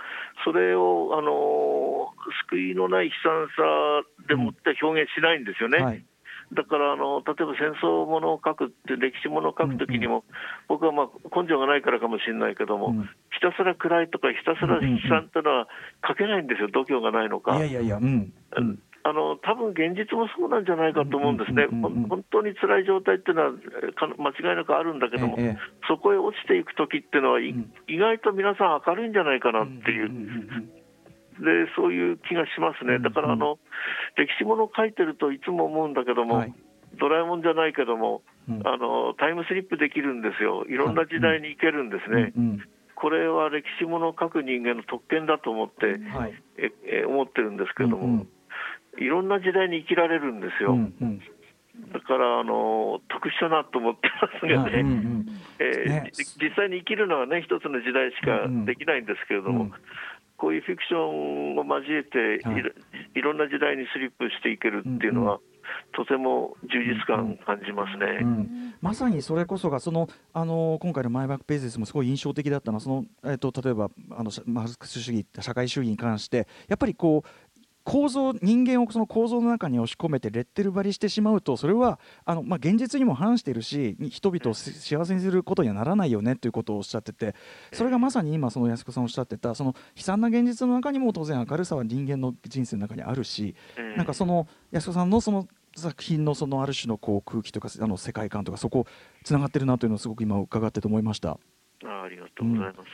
[0.44, 2.12] それを、あの
[2.48, 5.78] 救いのない悲惨さでもって表現しないんですよね。
[5.78, 6.04] はい、
[6.52, 10.24] だからあの、例えば戦争ものを書くって、歴史ものを書くときにも、
[10.68, 13.02] 僕はまあ根性がないからかもしれないけども、うん。
[13.02, 15.68] ひたすら暗いとか、ひたすら悲惨っていうのは
[16.06, 17.56] 書けないんですよ、度胸がないのか。
[17.64, 18.32] いやいやうん
[19.06, 25.58] あの多分現実もそうなんじゃないかと思うんですね、本当に辛い状態っていうのは間違いなくあるんだけども、ええええ。
[25.86, 27.70] そこへ落ちていくときっていうのは、いうん。
[27.86, 33.58] 意外と皆さん明るいんじゃないかなっていう、でそういう気がしますね、だからあの、
[34.16, 36.54] 歴史ものを書いてるといつも思うんだけども、はい。
[36.98, 38.66] ドラえもんじゃないけども、うん。
[38.66, 42.32] あの、タイムスリップできるんですよ、いろんな時代に行けるんですね、
[42.94, 46.32] これは歴史ものを書く人間の特権だと思って、はい。
[46.56, 48.28] ええ思ってるんですけれども、うんうん
[48.98, 50.72] いろんな時代に生きられるんですよ。
[50.72, 51.18] うんうん。
[51.92, 55.26] だから、あの特殊だなと思ってますがね、うんうん
[55.58, 56.10] えーね。
[56.12, 59.72] じ実際に生きるのはね、一つの時代しかできないんですけれども、うん。
[60.36, 62.62] こういうフィクションを交えていはい。
[62.62, 62.70] ろ、
[63.14, 65.40] い、ろんな時代にスリップしていけるっていうのは、
[65.96, 68.18] とても充実感感じますね。
[68.20, 68.74] うん。
[68.80, 77.28] まさにそれこそがその、あの今回のマイバックページですもすごい印象的だったのはその、えっと例えばあのしマルクス主義社会主義に関してやっぱりこう
[77.84, 87.34] 構造人間をその構造の中に押し込めてレッテル張りしてしまうとそれはあの、まあ、現実にも反しているし人々をし幸せにすることにはならないよねということをおっしゃってて
[87.72, 98.86] それがまさに今その安子さんおっしゃってたその悲惨な現実の中にも当然明るさは人間の人生の中にあるしええなんかその安子さんのその作品のそのある種のこう空気とかあの世界観とかそこ
[99.24, 101.38] つながってるなというのをすごく今伺ってて思いました。
[101.84, 102.88] あありがとうございます。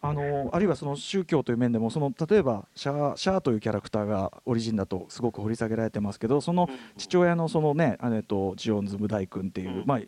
[0.00, 9.84] あのあるいはその宗教という面でもその例えばシャーシャーというキャラクターがオリジンだとすごく掘り下げられてますけどその父親のそのね姉とジオンズムダイ君っていう、うん。
[9.86, 10.04] まあさ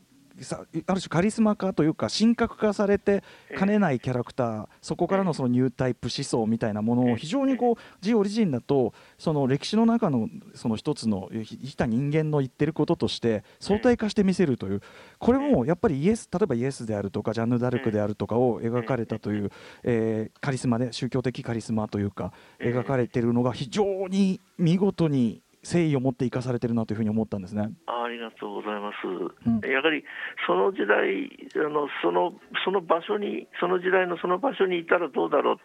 [0.86, 3.22] ある種カリスマ化というか神格化されて
[3.56, 14.82] かねないキャラクターそこからのそのニュータイプ思想みたいなものを非常にこう「ジ・オリジン」だとその歴史の中のその一つの生きた人間の言ってることとして相対化して見せるという
[15.18, 19.50] これもやっぱりイエス例えばイエスであるとかジャンヌ・ダルクであるとかを描かれたという、
[19.82, 27.70] えーカリスマで宗教的カリスマというか描かれているのが非常に見事に誠意を持って生かされてるなというふうに思ったんですね。
[27.86, 29.06] あありがとうございます。
[29.06, 29.60] うん。
[29.70, 30.04] やはり
[30.46, 32.32] その時代あのその、
[32.64, 35.56] その場所に、その時代のその場所にいたらどうだろう、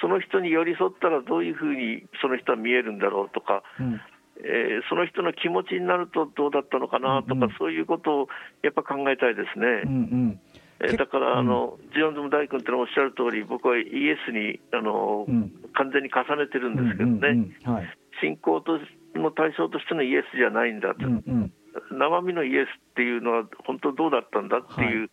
[0.00, 4.00] その人に寄り添ったらどういうふうにその人は見えるんだろうとか、うん。
[4.42, 7.54] えーその人の気持ちになるとどうだったのかなとか、うんうん。
[7.58, 8.28] そういうことを
[8.62, 9.66] やっぱ考えたいですね。
[9.84, 9.96] うんう
[10.32, 10.40] ん。
[10.80, 15.52] えーだから、あのジオンズム大君ってのはおっしゃる通り、僕はイエスにあの、うん。
[15.74, 17.96] 完全に重ねてるんですけどね、うんうんはい。
[18.22, 18.78] 信仰と
[19.14, 21.52] の対象としてのイエスじゃないんだと、うんうん。
[21.92, 25.08] 生身のイエスっていうのは本当どうだったんだっていう、は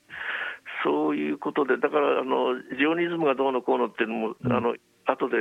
[0.83, 4.53] そういうことで、だからあのジオニズムがどうのこうのっていうのも、うん。
[4.53, 4.75] あの
[5.05, 5.37] 後で、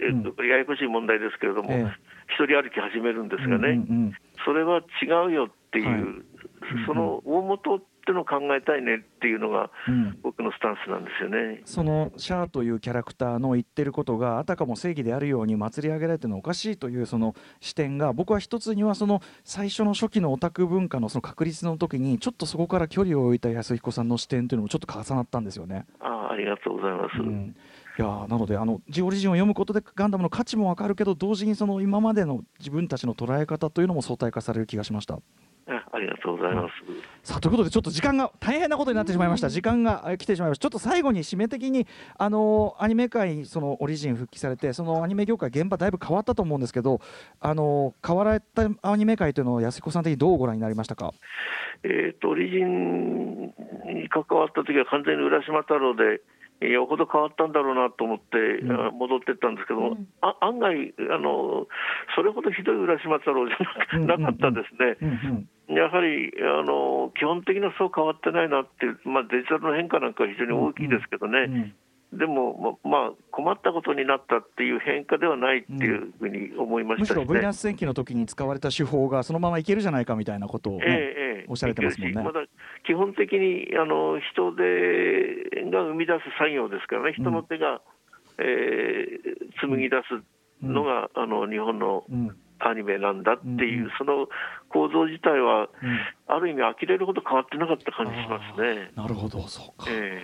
[0.00, 1.86] えっとややこしい問題ですけれども、ええ。
[2.34, 4.12] 一人歩き始めるんですがね、うんうん
[4.44, 6.86] それは違うよっていう、はい。
[6.86, 11.62] その大元ってのを考えたいねっていうのがうん僕のスタンスなんですよね。
[11.64, 25.86] そのシャアというキャラクターの言ってることがあたかも正義であるように祭り上げられてるのはおかしいというその視点が僕は一つにはその最初の初期のオタク文化のその確立の時にちょっとそこから距離を置いた安彦さんの視点というのもちょっと重なったんですよね。
[26.00, 27.20] ああありがとうございます。
[27.20, 27.54] うん
[27.98, 35.18] いやーなのであのジオリジンを読むことでガンダムの価値もわかるけど同時にその今までの自分たちの捉え方というのも相対化される気がしました。
[35.92, 36.72] あありがとうございます。
[37.22, 39.50] さあということでちょっと時間が大変なことになってしまいました。
[39.50, 40.62] 時間がえ来てしまいました。
[40.62, 41.86] ちょっと最後に締め的に
[42.18, 47.00] あのアニメ界そのオリジン復帰されてそのアニメ業界現場だいぶ変わったと思うんですけど
[47.40, 51.12] あの変わられたアニメ界というのを安彦さん的にどうご覧になりましたか？
[51.84, 56.20] えー、とオリジンに関わった時は完全に浦島太郎で、えー
[56.68, 58.72] よほど変わったんだろうなと思って、うん。
[58.72, 60.08] あ戻ってったんですけども、うん。
[60.20, 61.66] あ案外あの、
[62.14, 63.58] それほどひどい浦島太郎じゃ
[63.96, 65.46] うんななかったですね。
[65.68, 71.74] やはりあの基本的にはそう変わってないなっていう、まあ、デジタルの変化なんかは非常に大きいですけどね、うん
[72.12, 77.34] でも、ままあ、困ったことになったっていう変化ではないっていうふうに思いまむしろしたしね。
[77.40, 81.46] V ナス戦記の時に使われた手法がそのままいけるじゃないかみたいなことを、ねええええ。
[81.48, 82.22] おっしゃられてますもんね。
[82.22, 82.44] まだ
[82.84, 87.80] 基本的にあの人手が生み出す作業ですからね、人の手が、
[88.38, 92.36] えー紡ぎ出すのが、あの日本のうん。
[92.64, 93.90] アニメなんだっていう、うん。
[93.98, 94.28] その
[94.68, 95.68] 構造自体は、うん。
[96.28, 98.92] ある意味、呆れるほど変わってなかった感じしますね。
[98.94, 100.22] なるほどそうか、え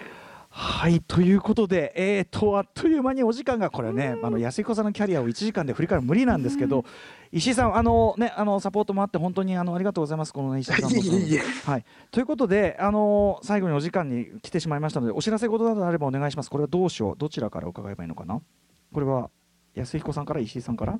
[0.50, 6.84] はいということで、えー、とあっという間にお時間がこれね、あの安彦さんのキャリアを1時間で振り返るの無理なんですけど、
[7.30, 10.90] 石井さんあの、ね、あのサポートもあって本当にあのありがとうございます、この、ね、石井さん
[11.70, 11.84] はい。
[12.10, 16.50] ということであの最後にお時間に来てしまいましたのでお知らせ事などあればお願いします。
[16.50, 17.16] これはどうしよう。
[17.16, 18.40] どちらから伺えばいいのかな？
[18.92, 19.30] これは
[19.74, 20.98] 安彦さんから石井さんから？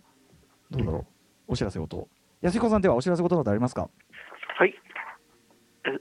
[0.70, 1.07] どうだろう。
[1.49, 2.07] お知らせ事。
[2.42, 3.88] 安彦さんではお知らせ事などありますか？
[4.59, 4.74] はい。
[4.74, 4.88] え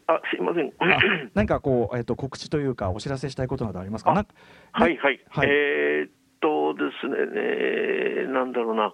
[0.07, 0.71] あすいません。
[0.79, 0.99] あ
[1.33, 4.11] 何かこう、えっと告知というかお知らせしたいことなどありますか？
[4.11, 4.33] あなんか
[4.71, 5.47] はいはい、はい。
[5.49, 8.93] えーっとですね、えーなんだろうな、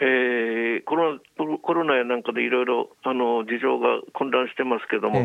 [0.00, 1.20] えーコロナ
[1.58, 5.18] コロナやなんかでいろいろあの事情が混乱してますけども、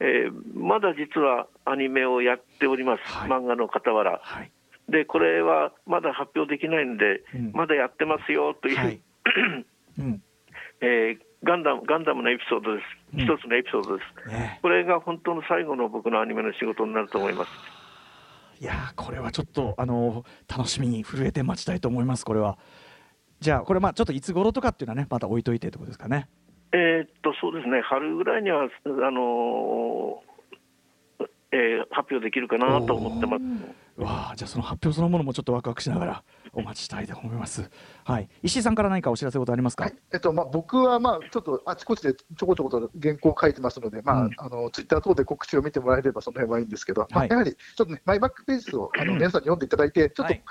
[0.00, 0.28] ええ。
[0.28, 3.30] ーまだ実はアニメをやっております、はい。
[3.30, 4.20] 漫画の傍ら。
[4.22, 4.50] はい。
[4.88, 7.52] で、これはまだ発表できないんで、うん。
[7.54, 9.00] まだやってますよという、はい。
[9.98, 10.22] うん。
[10.80, 14.28] えーガンダムガンダムのエピソードです、うん一つのエピソードです。
[14.28, 17.50] ねこれが本当の最後の僕のアニメの仕事になると思います。
[18.60, 22.56] いやーこれはちょっとあの楽しみに震えて待ちたいと思いますこれは
[23.40, 26.26] じゃあこれまあちょっといつ頃とかっていうのはねまた置いといてってことですかね
[26.72, 28.68] えーっとそうですね、春ぐらいにはあ
[29.10, 33.42] のーえー発表できるかなと思ってます。
[33.98, 37.70] うわあじゃあその発表そのものもちょっとワクワクしながらお待ちしたいと思います。
[38.04, 38.28] はい。
[38.42, 39.94] 石井さんから何かお知らせことありますか、はい。
[40.12, 44.30] えっとまあ、僕はまあちょっとあちこちでちょこちょこと原稿を書いてますので、まあうん。
[44.36, 50.42] あのツイッター等で告知を見てもらえればその辺はいいんですけど、まあ、はいやはりちょっとね、マイバックページをあの皆さんに読んでいただいて、ちょっと、はい。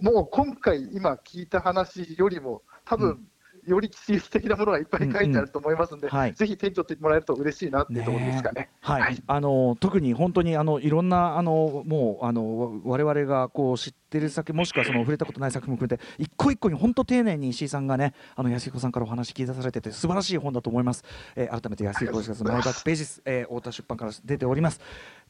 [0.00, 3.28] もう今回、今聞いた話よりも、多分、うん
[3.66, 6.18] より知識的なものがいっぱい書いてあると思いますので、うんうん。
[6.20, 6.32] はい。
[6.34, 8.70] ぜひ手に取ってもらえると嬉しいなっていうところですかね。
[8.80, 9.22] はい、はい。
[9.26, 21.04] あの特に本当にあのいろんなあのもうあのわ我々がこう知ってる作もしくはその触れたことない作品も含めて一個一個に本当丁寧に石井さんがねあの安彦さんからお話聞き出されてて素晴らしい本だと思います、
[21.36, 24.80] えー改めて安彦ですマイバックページス、えー、太田出版から出ております。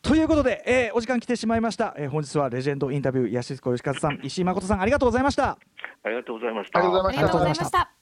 [0.00, 5.58] ということで、えーお時間来てしまいました、えー本日はレジェンドインタビュー安彦義和さん石井誠さんありがとうございました。
[6.04, 6.78] ありがとうございました。
[6.78, 8.01] ありがとうございました